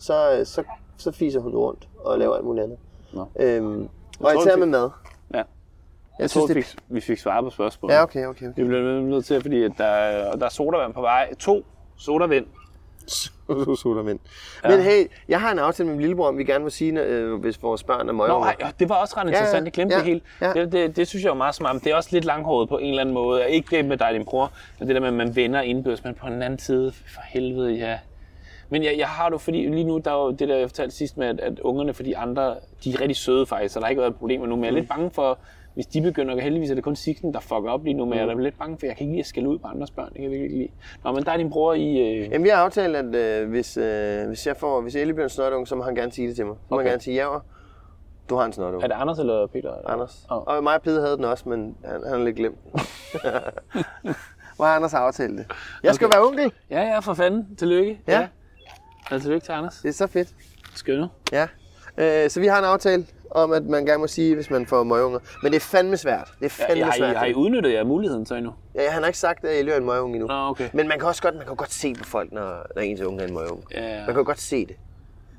[0.00, 0.62] så, så,
[0.96, 2.78] så fiser hun rundt og laver alt muligt andet.
[3.12, 3.26] Nå.
[3.40, 3.88] Øhm,
[4.20, 4.90] og især det- med mad.
[5.32, 5.36] Ja.
[5.38, 5.44] Jeg
[6.18, 6.64] Jeg synes, tror, vi det...
[6.64, 7.94] fik, vi fik svaret på spørgsmålet.
[7.94, 8.48] Ja, okay, okay.
[8.48, 8.62] okay.
[8.62, 11.34] Vi bliver nødt til, fordi at der, er- der er sodavand på vej.
[11.34, 11.62] To
[11.96, 12.46] sodavand.
[13.82, 14.18] Sodavand.
[14.64, 17.34] Men hey, jeg har en aftale med min lillebror, om vi gerne må sige, øh,
[17.34, 18.42] hvis vores børn er Nå, møger.
[18.42, 19.64] ej, ja, det var også ret interessant.
[19.64, 20.22] Jeg glemte ja, det helt.
[20.40, 20.52] ja.
[20.52, 21.74] Det, det, det, synes jeg er meget smart.
[21.74, 23.50] Men det er også lidt langhåret på en eller anden måde.
[23.50, 26.04] Ikke det med dig og din bror, men det der med, at man vender indbyrdes,
[26.04, 27.98] men på den anden side, for helvede, ja.
[28.68, 30.68] Men jeg, jeg har det jo, fordi lige nu, der er jo det der, jeg
[30.68, 33.80] fortalte sidst med, at, at ungerne for de andre, de er rigtig søde faktisk, så
[33.80, 35.38] der har ikke været et problem nu, men jeg er lidt bange for,
[35.74, 38.28] hvis de begynder, heldigvis er det kun Sigten, der fucker op lige nu, men jeg
[38.28, 40.14] er lidt bange for, jeg kan ikke lide at skælde ud på andres børn, det
[40.14, 40.70] kan jeg virkelig ikke lide.
[41.04, 41.98] Nå, men der er din bror i...
[41.98, 45.24] Øh, Jamen, vi har aftalt, at øh, hvis, øh, hvis, jeg får, hvis Ellie bliver
[45.26, 46.56] en snotunge, så må han gerne sige det til mig.
[46.56, 46.84] Så må Okay.
[46.84, 47.38] han gerne sige, ja,
[48.28, 48.84] du har en snotunge.
[48.84, 49.74] er det Anders eller Peter?
[49.76, 49.90] Eller?
[49.90, 50.26] Anders.
[50.30, 50.42] Oh.
[50.46, 52.58] Og mig og Pede havde den også, men han, han har lidt glemt.
[54.56, 55.46] Hvor har Anders aftalt det?
[55.82, 56.16] Jeg skal Okay.
[56.16, 56.52] være onkel.
[56.70, 57.56] Ja, ja, for fanden.
[57.56, 58.00] Tillykke.
[58.08, 58.28] Ja.
[59.10, 59.18] ja.
[59.18, 59.74] tillykke til Anders.
[59.82, 60.28] Det er så fedt.
[60.74, 61.08] Skønne.
[61.32, 61.46] Ja.
[61.98, 64.82] Øh, så vi har en aftale om, at man gerne må sige, hvis man får
[64.82, 65.18] møgunger.
[65.42, 66.32] Men det er fandme svært.
[66.40, 67.16] Det er fandme har, I, svært.
[67.16, 68.52] har I udnyttet jer muligheden så endnu?
[68.74, 70.26] Ja, han har ikke sagt, at jeg er en møgung endnu.
[70.26, 70.68] Nå, okay.
[70.72, 73.22] Men man kan også godt, man kan godt se på folk, når, når ens unge
[73.22, 73.64] er en møgung.
[73.74, 74.06] Ja, ja.
[74.06, 74.76] Man kan godt se det.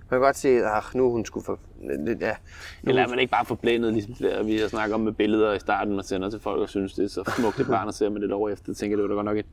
[0.10, 1.60] Man kan godt se, at nu er hun skulle for...
[1.82, 5.02] Ja, nu, Eller er man ikke bare forblændet, ligesom det der, vi har snakket om
[5.02, 7.68] med billeder i starten, man sender til folk og synes, det er så smukt et
[7.68, 9.46] barn, og ser man det år efter, tænker det var da godt nok et,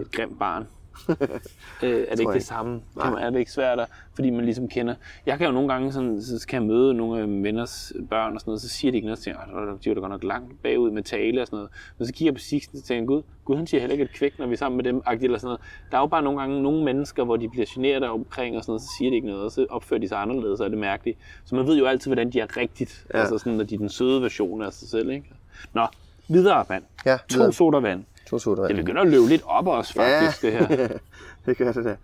[0.00, 0.66] et grimt barn.
[1.82, 2.80] øh, er det ikke det samme?
[3.02, 4.94] Kan man, er det ikke svært, at, fordi man ligesom kender...
[5.26, 8.40] Jeg kan jo nogle gange, sådan, så kan jeg møde nogle af venners børn og
[8.40, 10.12] sådan noget, så siger de ikke noget, så tænker jeg, "Åh, de er da godt
[10.12, 11.70] nok langt bagud med tale og sådan noget.
[11.98, 14.12] Men så kigger jeg på Sixten, og tænker gud, gud, han siger heller ikke et
[14.12, 15.60] kvæk, når vi er sammen med dem, eller sådan noget.
[15.90, 18.70] Der er jo bare nogle gange nogle mennesker, hvor de bliver generet omkring og sådan
[18.70, 20.78] noget, så siger de ikke noget, og så opfører de sig anderledes, så er det
[20.78, 21.18] mærkeligt.
[21.44, 23.20] Så man ved jo altid, hvordan de er rigtigt, ja.
[23.20, 25.30] Altså sådan, når de er den søde version af sig selv, ikke?
[25.74, 25.86] Nå,
[26.28, 26.82] videre vand.
[27.06, 27.52] Ja, to videre.
[27.52, 28.04] sodavand.
[28.30, 28.62] To soda.
[28.68, 30.66] Det begynder at løbe lidt op os, faktisk, det her.
[31.46, 31.96] det gør det da.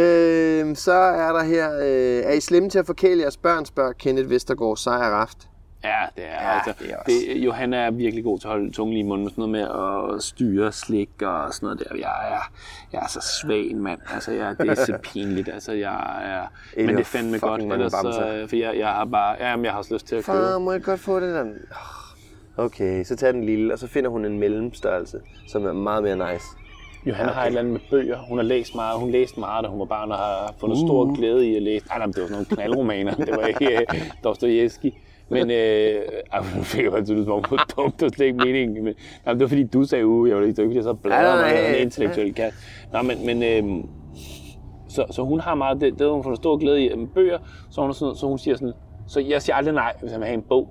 [0.00, 3.92] øh, så er der her, øh, er I slemme til at forkæle jeres børn, spørger
[3.92, 5.38] Kenneth Vestergaard Sejr Raft.
[5.84, 6.72] Ja, det er Ja, altså.
[6.84, 7.12] det er også.
[7.28, 9.70] Det, Johanna er virkelig god til at holde tungen lige i munden med sådan noget
[9.70, 11.96] med at styre slik og sådan noget der.
[11.96, 12.52] Jeg er,
[12.92, 14.00] jeg er så svag en mand.
[14.14, 15.48] Altså, jeg, det er så pinligt.
[15.48, 16.46] Altså, jeg er...
[16.76, 17.62] Men det er fandme godt.
[17.62, 19.36] Ellers, så, for jeg, jeg har bare...
[19.40, 20.38] Ja, men jeg har også lyst til at købe.
[20.38, 21.44] Far, må jeg godt få det der?
[22.58, 26.16] Okay, så tager den lille, og så finder hun en mellemstørrelse, som er meget mere
[26.32, 26.46] nice.
[27.06, 28.18] Johanna har et eller andet med bøger.
[28.28, 29.00] Hun har læst meget.
[29.00, 30.88] Hun læste meget, da hun var barn, og har fundet uh.
[30.88, 31.86] stor glæde i at læse.
[31.86, 33.14] Nej, nej, det var sådan nogle knaldromaner.
[33.14, 34.94] Det var ikke uh, Dostojevski.
[35.30, 36.02] Men øh,
[36.32, 37.44] ej, nu fik jeg bare tydeligt, som om
[37.76, 38.84] dumt, det var slet ikke meningen.
[38.84, 38.94] Men,
[39.24, 41.74] nej, det var fordi, du sagde uge, jeg var ikke, fordi jeg så bladrede mig
[41.74, 42.54] en intellektuel kat.
[42.92, 43.84] Nej, men, men øh,
[44.88, 47.38] så, så hun har meget, det, det hun fundet stor glæde i med bøger,
[47.70, 48.72] så hun, sådan, så hun siger sådan,
[49.08, 50.68] så jeg siger aldrig nej, hvis jeg vil have en bog.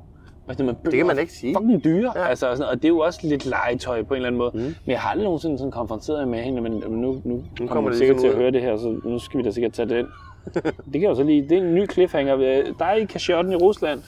[0.48, 1.56] Altså, men bøger kan man ikke sige.
[1.56, 2.28] Fucking dyre, ja.
[2.28, 4.52] Altså, sådan, og det er jo også lidt legetøj på en eller anden måde.
[4.54, 4.60] Mm.
[4.60, 7.90] Men jeg har aldrig nogensinde sådan konfronteret med hende, men nu, nu, nu kommer kommer
[7.90, 10.06] det sikkert til at høre det her, så nu skal vi da sikkert tage den.
[10.54, 12.36] det kan jeg jo så lige, det er en ny cliffhanger.
[12.80, 14.02] Der er i kashotten i Rusland.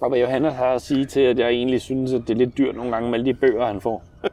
[0.00, 2.58] Og hvad Johanna har at sige til, at jeg egentlig synes, at det er lidt
[2.58, 4.04] dyrt nogle gange med alle de bøger, han får.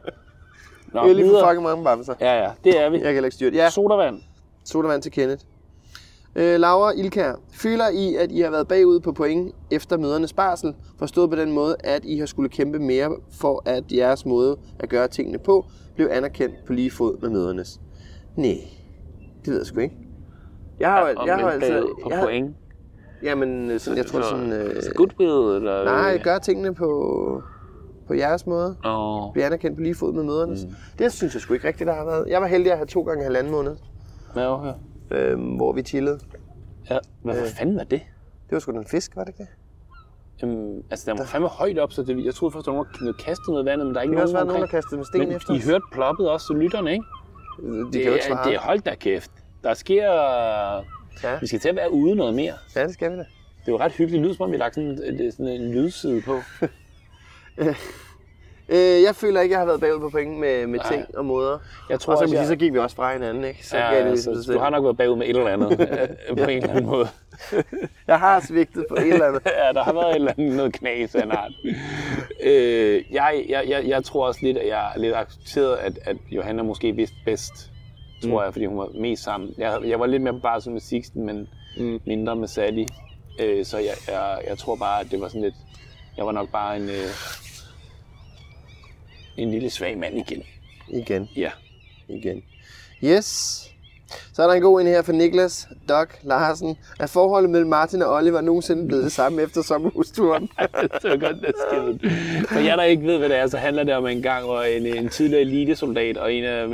[0.92, 2.14] Nå, Vi er lige for fucking mange bamser.
[2.20, 3.00] Ja, ja, det er vi.
[3.00, 3.56] Jeg kan ikke styre det.
[3.56, 4.22] Ja, Sodavand.
[4.64, 5.44] sodavand til Kenneth.
[6.36, 10.74] Øh, Laura Ilkær, føler I, at I har været bagud på point efter mødernes barsel?
[10.98, 13.10] Forstået på den måde, at I har skulle kæmpe mere
[13.40, 15.64] for, at jeres måde at gøre tingene på
[15.96, 17.80] blev anerkendt på lige fod med mødernes.
[18.36, 18.54] Nej,
[19.44, 19.96] det ved jeg sgu ikke.
[20.80, 21.86] Jeg har, Og jeg har altså...
[22.02, 22.56] på jeg har- point.
[23.22, 24.52] Jamen, øh, sådan, jeg tror Så- sådan...
[24.52, 25.84] Øh, så Goodwill, eller?
[25.84, 27.42] nej, gør tingene på,
[28.06, 28.76] på jeres måde.
[28.84, 30.64] Åh, Blive anerkendt på lige fod med mødernes.
[30.64, 30.70] Mm.
[30.98, 32.24] Det synes jeg sgu ikke rigtigt, der har været.
[32.28, 33.76] Jeg var heldig at have to gange halvanden måned,
[34.36, 34.72] ja, okay.
[35.10, 36.20] Øh, hvor vi chillede.
[36.90, 37.46] Ja, hvad Øh.
[37.58, 38.00] fanden var det?
[38.46, 39.48] Det var sgu en fisk, var det ikke det?
[40.42, 42.84] Jamen, altså, den var fandme højt op, så det, jeg troede først, at der var
[43.00, 44.96] nogen, der kastede noget vandet, men der er ikke Der også nogen nogen, der kastede
[44.96, 45.64] med sten Men efter I os.
[45.64, 47.04] hørte ploppet også til lytterne, ikke?
[47.62, 48.48] De Det, kan jo ikke svare.
[48.48, 49.30] det er holdt da kæft.
[49.64, 50.04] Der sker...
[51.22, 51.38] Ja.
[51.40, 52.52] Vi skal til at være ude noget mere.
[52.76, 53.20] ja, det skal vi da.
[53.60, 56.22] Det er jo ret hyggeligt lyd, som om vi lagt sådan, en- sådan en lydside
[56.22, 56.36] på.
[58.72, 61.58] Øh, jeg føler ikke, jeg har været bagud på point med, med ting og måder.
[61.90, 63.66] Jeg tror Og så, også, jeg- så gik vi også fra hinanden, ikke?
[63.66, 65.70] Så Ja, det altså, du har nok været bagud med et eller andet,
[66.30, 67.08] øh, på en eller anden måde.
[68.06, 69.42] Jeg har svigtet på et eller andet.
[69.66, 71.52] ja, der har været et eller andet noget knas af en art.
[72.42, 76.16] øh, jeg, jeg, jeg, jeg tror også lidt, at jeg er lidt accepteret, at, at
[76.30, 77.52] Johanna måske vidste bedst,
[78.24, 79.50] tror jeg, fordi hun var mest sammen.
[79.58, 81.48] Jeg, jeg var lidt mere på barsel med Sixten, men
[81.78, 82.00] mm.
[82.06, 82.84] mindre med Sally.
[83.40, 85.54] Øh, så jeg, jeg, jeg tror bare, at det var sådan lidt...
[86.16, 87.06] Jeg var nok bare en, øh,
[89.36, 90.42] en lille svag mand igen.
[90.88, 91.50] Igen, Ja.
[92.08, 92.42] igen.
[93.04, 93.66] Yes.
[94.32, 96.76] Så er der en god en her fra Niklas Doc Larsen.
[97.00, 100.42] Er forholdet mellem Martin og Oliver nogensinde blevet det samme efter sommerhusturen?
[101.02, 102.10] det var godt, der skede.
[102.48, 104.62] For jer, der ikke ved, hvad det er, så handler det om en gang, hvor
[104.62, 106.64] en, en tidligere elitesoldat og en af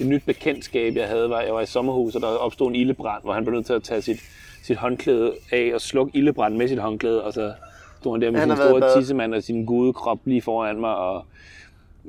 [0.00, 3.22] et nyt bekendtskab, jeg havde, var, jeg var i sommerhus, og der opstod en ildebrand,
[3.22, 4.20] hvor han blev nødt til at tage sit,
[4.62, 7.52] sit håndklæde af og slukke ildebranden med sit håndklæde, og så
[8.00, 10.96] stod han der med Han sin store tissemand og sin gode krop lige foran mig,
[10.96, 11.24] og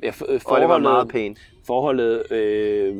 [0.02, 1.36] ja, for, Oliver forholdet, var meget pæn.
[1.66, 2.96] forholdet øh,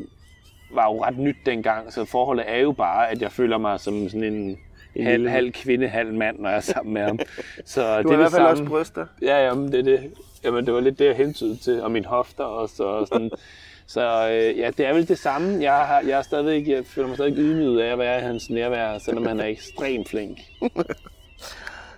[0.75, 4.09] var jo ret nyt dengang, så forholdet er jo bare, at jeg føler mig som
[4.09, 4.59] sådan en,
[5.05, 7.19] halv, halv kvinde, halv mand, når jeg er sammen med ham.
[7.65, 8.71] Så Du har det i er hvert fald også samme.
[8.71, 9.07] bryster.
[9.23, 10.01] Ja, jamen, det, det.
[10.45, 13.31] Jamen, det var lidt det, jeg hentydede til, og mine hofter og så og sådan.
[13.87, 15.63] Så øh, ja, det er vel det samme.
[15.63, 18.51] Jeg, har, jeg, er stadigvæk, jeg føler mig stadig ydmyget af at være i hans
[18.51, 20.39] nærvær, selvom han er ekstremt flink.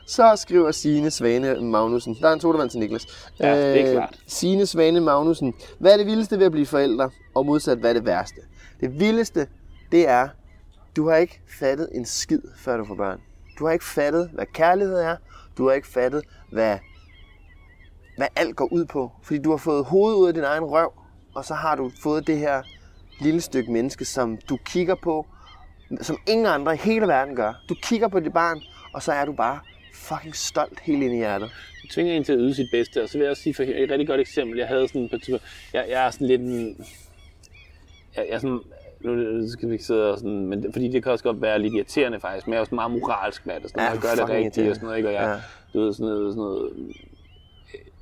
[0.09, 2.15] Så skriver Signe Svane Magnussen.
[2.15, 3.31] Der er en sodavand til Niklas.
[3.41, 4.19] Ja, det er klart.
[4.27, 5.55] Signe Svane Magnussen.
[5.79, 7.11] Hvad er det vildeste ved at blive forældre?
[7.35, 8.41] Og modsat, hvad er det værste?
[8.81, 9.47] Det vildeste,
[9.93, 10.29] det er,
[10.97, 13.21] du har ikke fattet en skid, før du får børn.
[13.59, 15.17] Du har ikke fattet, hvad kærlighed er.
[15.59, 16.79] Du har ikke fattet, hvad,
[18.17, 19.13] hvad alt går ud på.
[19.23, 20.93] Fordi du har fået hovedet ud af din egen røv,
[21.35, 22.63] og så har du fået det her
[23.21, 25.27] lille stykke menneske, som du kigger på,
[26.01, 27.53] som ingen andre i hele verden gør.
[27.69, 28.61] Du kigger på dit barn,
[28.95, 29.59] og så er du bare
[29.99, 31.51] fucking stolt helt ind i hjertet.
[31.83, 33.63] Det tvinger en til at yde sit bedste, og så vil jeg også sige for
[33.63, 34.59] et rigtig godt eksempel.
[34.59, 35.45] Jeg havde sådan på tidspunkt-
[35.75, 36.87] jeg, jeg er sådan lidt en,
[38.17, 38.61] jeg, jeg er sådan,
[39.01, 41.59] nu skal vi ikke sidde og sådan, men det, fordi det kan også godt være
[41.59, 44.15] lidt irriterende faktisk, men jeg er også meget moralsk med det, sådan, Ja, jeg gør
[44.25, 45.09] det rigtigt og sådan noget, ikke?
[45.09, 45.23] og jeg,
[45.75, 45.81] ja.
[45.81, 46.73] du ved, sådan noget, sådan noget,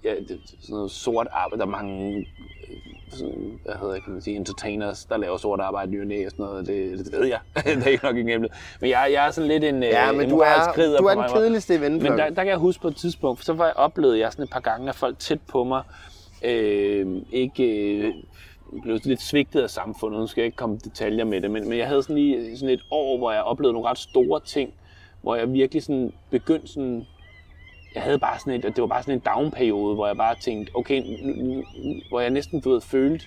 [0.07, 2.77] ja, det, sådan noget sort arbejde, der er mange, øh,
[3.11, 6.45] sådan, hvad hedder kan man sige, entertainers, der laver sort arbejde i og og sådan
[6.45, 8.53] noget, det, det ved jeg, det er ikke nok ikke nemt.
[8.81, 11.15] Men jeg, jeg er sådan lidt en, Ja, øh, men en du er, du er
[11.15, 13.65] den kedeligste i men der, der kan jeg huske på et tidspunkt, for så var
[13.65, 15.83] jeg oplevede jeg sådan et par gange, at folk tæt på mig
[16.45, 18.15] øh, ikke øh,
[18.83, 20.21] blev lidt svigtet af samfundet.
[20.21, 22.57] Nu skal jeg ikke komme i detaljer med det, men, men jeg havde sådan lige
[22.57, 24.75] sådan et år, hvor jeg oplevede nogle ret store ting,
[25.23, 27.07] hvor jeg virkelig sådan begyndte sådan,
[27.97, 30.71] jeg havde bare sådan et, det var bare sådan en down-periode, hvor jeg bare tænkte,
[30.75, 31.65] okay, nu, nu,
[32.09, 33.25] hvor jeg næsten, du ved, følte,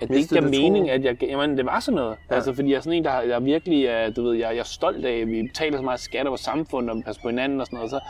[0.00, 0.88] at det ikke Mistede er du mening, troen?
[0.88, 2.16] at jeg, jamen det var sådan noget.
[2.30, 2.34] Ja.
[2.34, 4.64] Altså fordi jeg er sådan en, der, jeg virkelig er, du ved, jeg, jeg er
[4.64, 7.60] stolt af, at vi betaler så meget skat over samfundet, og vi passer på hinanden
[7.60, 8.00] og sådan noget, så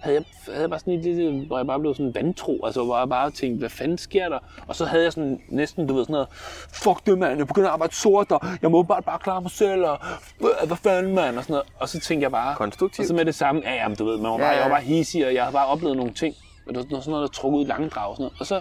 [0.00, 2.84] havde jeg, havde jeg bare sådan et lille, hvor jeg bare blev sådan vantro, altså
[2.84, 4.38] hvor jeg bare tænkte, hvad fanden sker der?
[4.68, 6.28] Og så havde jeg sådan næsten, du ved, sådan noget,
[6.72, 9.50] fuck det mand, jeg begynder at arbejde sort, og jeg må bare, bare klare mig
[9.50, 9.98] selv, og
[10.38, 11.66] hvad, hvad fanden mand, og sådan noget.
[11.80, 13.04] Og så tænkte jeg bare, Konstruktivt.
[13.04, 14.56] og så med det samme, ja, jamen, du ved, man var Ja, bare, ja.
[14.56, 16.34] jeg var bare hissig, og jeg havde bare oplevet nogle ting,
[16.68, 18.40] og det var sådan noget, der trukket ud i langdrag og sådan noget.
[18.40, 18.60] Og så,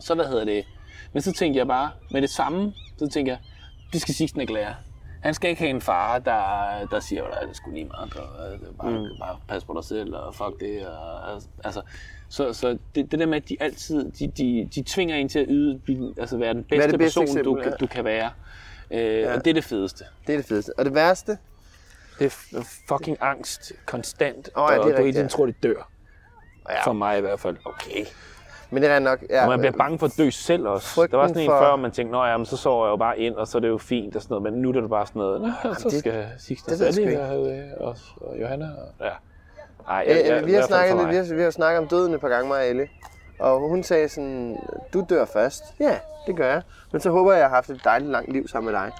[0.00, 0.64] så hvad hedder det,
[1.12, 3.38] men så tænkte jeg bare, med det samme, så tænkte jeg,
[3.92, 4.74] det skal Sixten ikke lære.
[5.22, 8.52] Han skal ikke have en far, der, der siger, at det skulle lige meget, og
[8.52, 9.06] det bare, mm.
[9.20, 10.86] bare pas på dig selv, og fuck det.
[10.86, 11.82] Og, altså,
[12.28, 15.38] så så det, det der med, at de altid, de, de, de tvinger en til
[15.38, 15.80] at yde,
[16.18, 17.76] altså være den bedste, det bedste person, du, eksempel, ja.
[17.76, 18.30] du kan være.
[18.90, 19.34] Øh, ja.
[19.34, 20.04] Og det er det fedeste.
[20.26, 20.78] Det er det fedeste.
[20.78, 21.38] Og det værste,
[22.18, 25.90] Det er fucking angst, konstant, Åh, ja, og du hele tiden tror, det dør.
[26.70, 26.84] Ja.
[26.84, 27.56] For mig i hvert fald.
[27.64, 28.04] Okay.
[28.72, 29.18] Men det er nok...
[29.30, 31.08] Ja, Og man bliver bange for at dø selv også.
[31.10, 32.96] Der var sådan en for- før, man tænkte, nå ja, men så sover jeg jo
[32.96, 34.52] bare ind, og så er det jo fint og sådan noget.
[34.52, 37.02] Men nu er det bare sådan noget, nå, så det- skal Sixten det jeg sgu
[37.02, 37.22] Sally ikke.
[37.78, 38.64] og, og, og Johanna.
[38.66, 39.10] Og, ja.
[39.88, 42.14] Ej, Øh, øh, i vi, har snakket, lidt- vi, har, vi har snakket om døden
[42.14, 42.88] et par gange, mig og Elle.
[43.38, 44.56] Og hun sagde sådan,
[44.92, 45.62] du dør først.
[45.80, 46.62] Ja, det gør jeg.
[46.92, 48.90] Men så håber jeg, at jeg har haft et dejligt langt liv sammen med dig.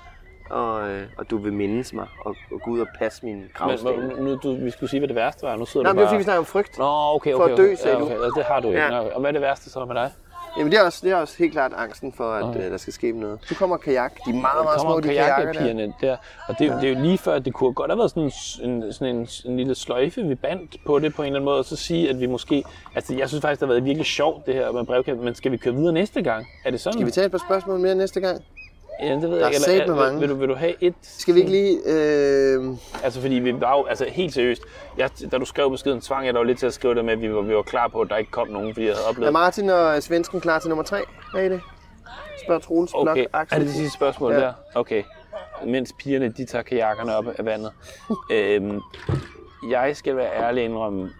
[0.52, 4.00] Og, øh, og du vil mindes mig og, og gå ud og passe min gravsten.
[4.00, 5.56] men nu, du, vi skulle sige, hvad det værste var.
[5.56, 6.10] Nu sidder Nå, du men det er bare...
[6.10, 6.78] fordi, vi snakker om frygt.
[6.78, 6.84] Nå,
[7.14, 7.52] okay, For okay.
[7.52, 7.76] at dø, okay.
[7.76, 8.04] sagde ja, du.
[8.06, 8.14] okay.
[8.16, 8.80] Ja, det har du ikke.
[8.80, 8.94] Ja.
[8.94, 9.00] Ja.
[9.14, 10.10] Og hvad er det værste så med dig?
[10.58, 12.64] Jamen, det er, også, det er også helt klart angsten for, at okay.
[12.64, 13.40] øh, der skal ske noget.
[13.50, 14.12] Nu kommer kajak.
[14.26, 15.92] De er meget, meget små, de kajakker der.
[16.00, 16.16] der.
[16.48, 18.10] Og det, er jo- det er jo lige før, at det kunne godt have været
[18.10, 18.22] sådan
[18.62, 21.44] en, en, sådan en, en lille sløjfe, vi bandt på det på en eller anden
[21.44, 22.64] måde, og så sige, at vi måske...
[22.94, 25.52] Altså, jeg synes faktisk, det har været virkelig sjovt, det her med brevkæden, men skal
[25.52, 26.46] vi køre videre næste gang?
[26.64, 26.92] Er det sådan?
[26.98, 28.44] Skal vi tage et par spørgsmål mere næste gang?
[29.00, 29.60] Ja, det ved Der jeg er ikke.
[29.60, 30.20] satme vil, mange.
[30.20, 30.94] vil, du, vil du have et?
[31.02, 31.78] Skal vi ikke lige...
[31.86, 32.64] Øh...
[33.04, 34.62] Altså, fordi vi var jo, altså helt seriøst,
[34.98, 37.20] jeg, da du skrev beskeden, tvang jeg dig lidt til at skrive det med, at
[37.20, 39.10] vi var, vi var klar på, at der ikke kom nogen, fordi jeg havde Er
[39.10, 39.32] oplevet...
[39.32, 41.00] Martin og svensken klar til nummer tre?
[41.34, 41.60] Er I det?
[42.44, 43.54] Spørg Troels Blok Okay, Axel.
[43.54, 44.38] er det det sidste spørgsmål Ja.
[44.40, 44.52] der?
[44.74, 45.02] Okay.
[45.66, 47.72] Mens pigerne, de tager kajakkerne op af vandet.
[48.30, 48.80] øhm,
[49.70, 51.10] jeg skal være ærlig indrømme,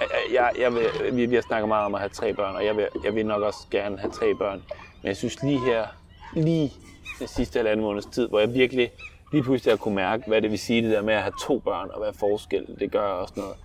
[0.00, 2.64] jeg, jeg, jeg vil, vi, vi har snakket meget om at have tre børn, og
[2.64, 4.62] jeg vil, jeg vil nok også gerne have tre børn.
[5.02, 5.86] Men jeg synes lige her,
[6.32, 6.72] lige
[7.18, 8.90] den sidste halvanden måneds tid, hvor jeg virkelig
[9.32, 11.58] lige pludselig har kunne mærke, hvad det vil sige det der med at have to
[11.58, 13.56] børn, og hvad forskel det gør og sådan noget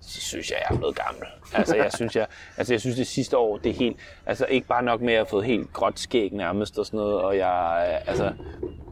[0.00, 1.24] så synes jeg, jeg er blevet gammel.
[1.54, 3.96] Altså, jeg synes, jeg, altså, jeg synes det sidste år, det er helt,
[4.26, 7.20] altså ikke bare nok med at have fået helt gråt skæg nærmest og sådan noget,
[7.20, 8.32] og jeg, øh, altså,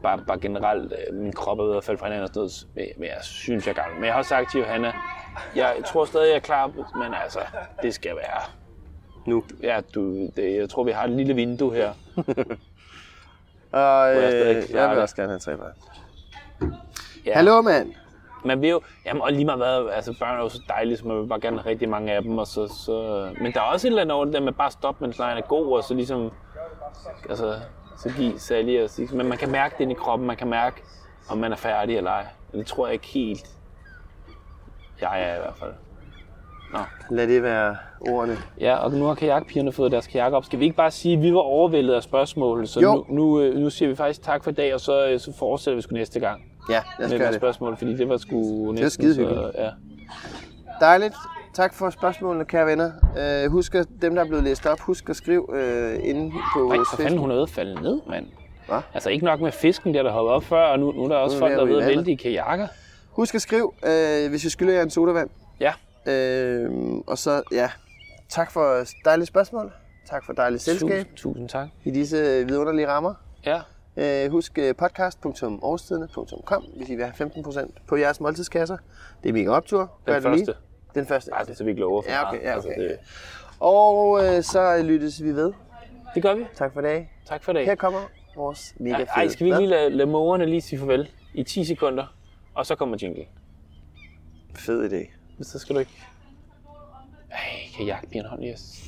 [0.03, 2.67] bare, bare generelt, øh, min krop er ved at falde fra hinanden og sådan noget,
[2.75, 3.99] men, men jeg synes, jeg er gammel.
[3.99, 4.93] Men jeg har sagt til Johanna,
[5.55, 6.67] jeg tror stadig, jeg er klar,
[6.97, 7.39] men altså,
[7.81, 8.41] det skal være.
[9.25, 9.43] Nu.
[9.63, 11.93] Ja, du, det, jeg tror, vi har et lille vindue her.
[13.71, 15.73] Og jeg øh, klarer jeg vil også gerne have tre børn.
[17.25, 17.33] Ja.
[17.35, 17.93] Hallo, mand.
[18.45, 21.07] Man vil jo, jamen, og lige meget hvad, altså børn er jo så dejlige, så
[21.07, 23.63] man vil bare gerne have rigtig mange af dem, og så, så, men der er
[23.63, 25.77] også et eller andet over det der med bare at stoppe, mens lejen er god,
[25.77, 26.31] og så ligesom,
[27.29, 27.59] altså,
[27.97, 30.47] så give Sally og sige, men man kan mærke det inde i kroppen, man kan
[30.47, 30.81] mærke,
[31.29, 32.25] om man er færdig eller ej.
[32.51, 33.49] Det tror jeg ikke helt,
[35.01, 35.73] jeg er i hvert fald.
[36.73, 36.79] Nå.
[37.09, 37.75] Lad det være
[38.09, 38.37] ordene.
[38.59, 40.45] Ja, og nu har kajakpigerne fået deres kajak op.
[40.45, 42.93] Skal vi ikke bare sige, at vi var overvældet af spørgsmål, så Jo.
[43.09, 45.33] nu, nu, øh, nu siger vi faktisk tak for i dag, og så, øh, så
[45.39, 47.35] fortsætter vi sgu næste gang Ja, lad os med gøre det.
[47.35, 49.41] spørgsmål, fordi det var sgu næsten skidehyggeligt.
[49.55, 49.69] så, ja.
[50.81, 51.13] Dejligt.
[51.53, 52.91] Tak for spørgsmålene, kære venner.
[53.45, 56.67] Øh, husk at dem, der er blevet læst op, husk at skrive øh, inde på
[56.67, 58.25] Nej, for fanden, hun er ude at falde ned, mand.
[58.67, 58.79] Hva?
[58.93, 61.15] Altså ikke nok med fisken der, der hoppede op før, og nu, nu er der
[61.15, 62.67] også Nu folk, der er ved at vælte i kajakker.
[63.11, 65.29] Husk at skrive, øh, hvis jeg skylder jer en sodavand.
[65.59, 65.73] Ja,
[66.09, 66.71] Øh,
[67.07, 67.71] og så, ja,
[68.29, 69.71] tak for dejlige spørgsmål.
[70.05, 71.67] Tak for dejligt selskab tusind, tusind tak.
[71.83, 73.13] i disse øh, vidunderlige rammer.
[73.45, 73.61] Ja,
[73.97, 78.77] Øh, husk øh, podcast.årstiderne.com, hvis I vil have 15% på jeres måltidskasser.
[79.23, 79.91] Det er mega optur.
[80.05, 80.45] Gør den lige.
[80.45, 80.61] første.
[80.95, 81.31] Den første.
[81.31, 82.69] Er så vi ikke lover for Ja, okay, ja, okay.
[82.69, 82.97] Altså, det,
[83.59, 85.53] Og øh, så lyttes vi ved.
[86.15, 86.45] det gør vi.
[86.55, 87.11] Tak for dag.
[87.25, 87.65] Tak for i dag.
[87.65, 87.99] Her kommer
[88.35, 89.07] vores mega fede...
[89.15, 92.15] ej, skal vi lige lade, lade mågerne lige sige farvel i 10 sekunder,
[92.53, 93.25] og så kommer jingle.
[94.55, 95.18] Fed idé.
[95.39, 95.91] Men så skal du ikke...
[97.31, 97.37] Ej,
[97.75, 98.83] kan jagtpigerne holde i os?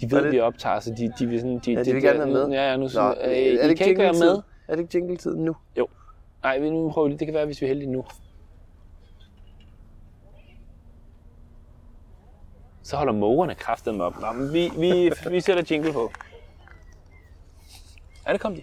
[0.00, 1.58] De ved, det- vi optager, så de, de vil sådan...
[1.58, 2.48] De, Ja, de vil gerne være med.
[2.48, 4.42] Ja, ja, nu Nå, synes, er øh, det ikke kan ikke være med.
[4.68, 5.56] Er det ikke jingle-tid nu?
[5.78, 5.88] Jo.
[6.42, 7.16] Nej, vi nu prøver vi.
[7.16, 8.04] Det kan være, hvis vi er heldige nu.
[12.82, 14.20] Så holder mågerne kraftet med op.
[14.20, 16.12] Nå, men vi, vi, vi sætter jingle på.
[18.26, 18.62] Ja, det kom de.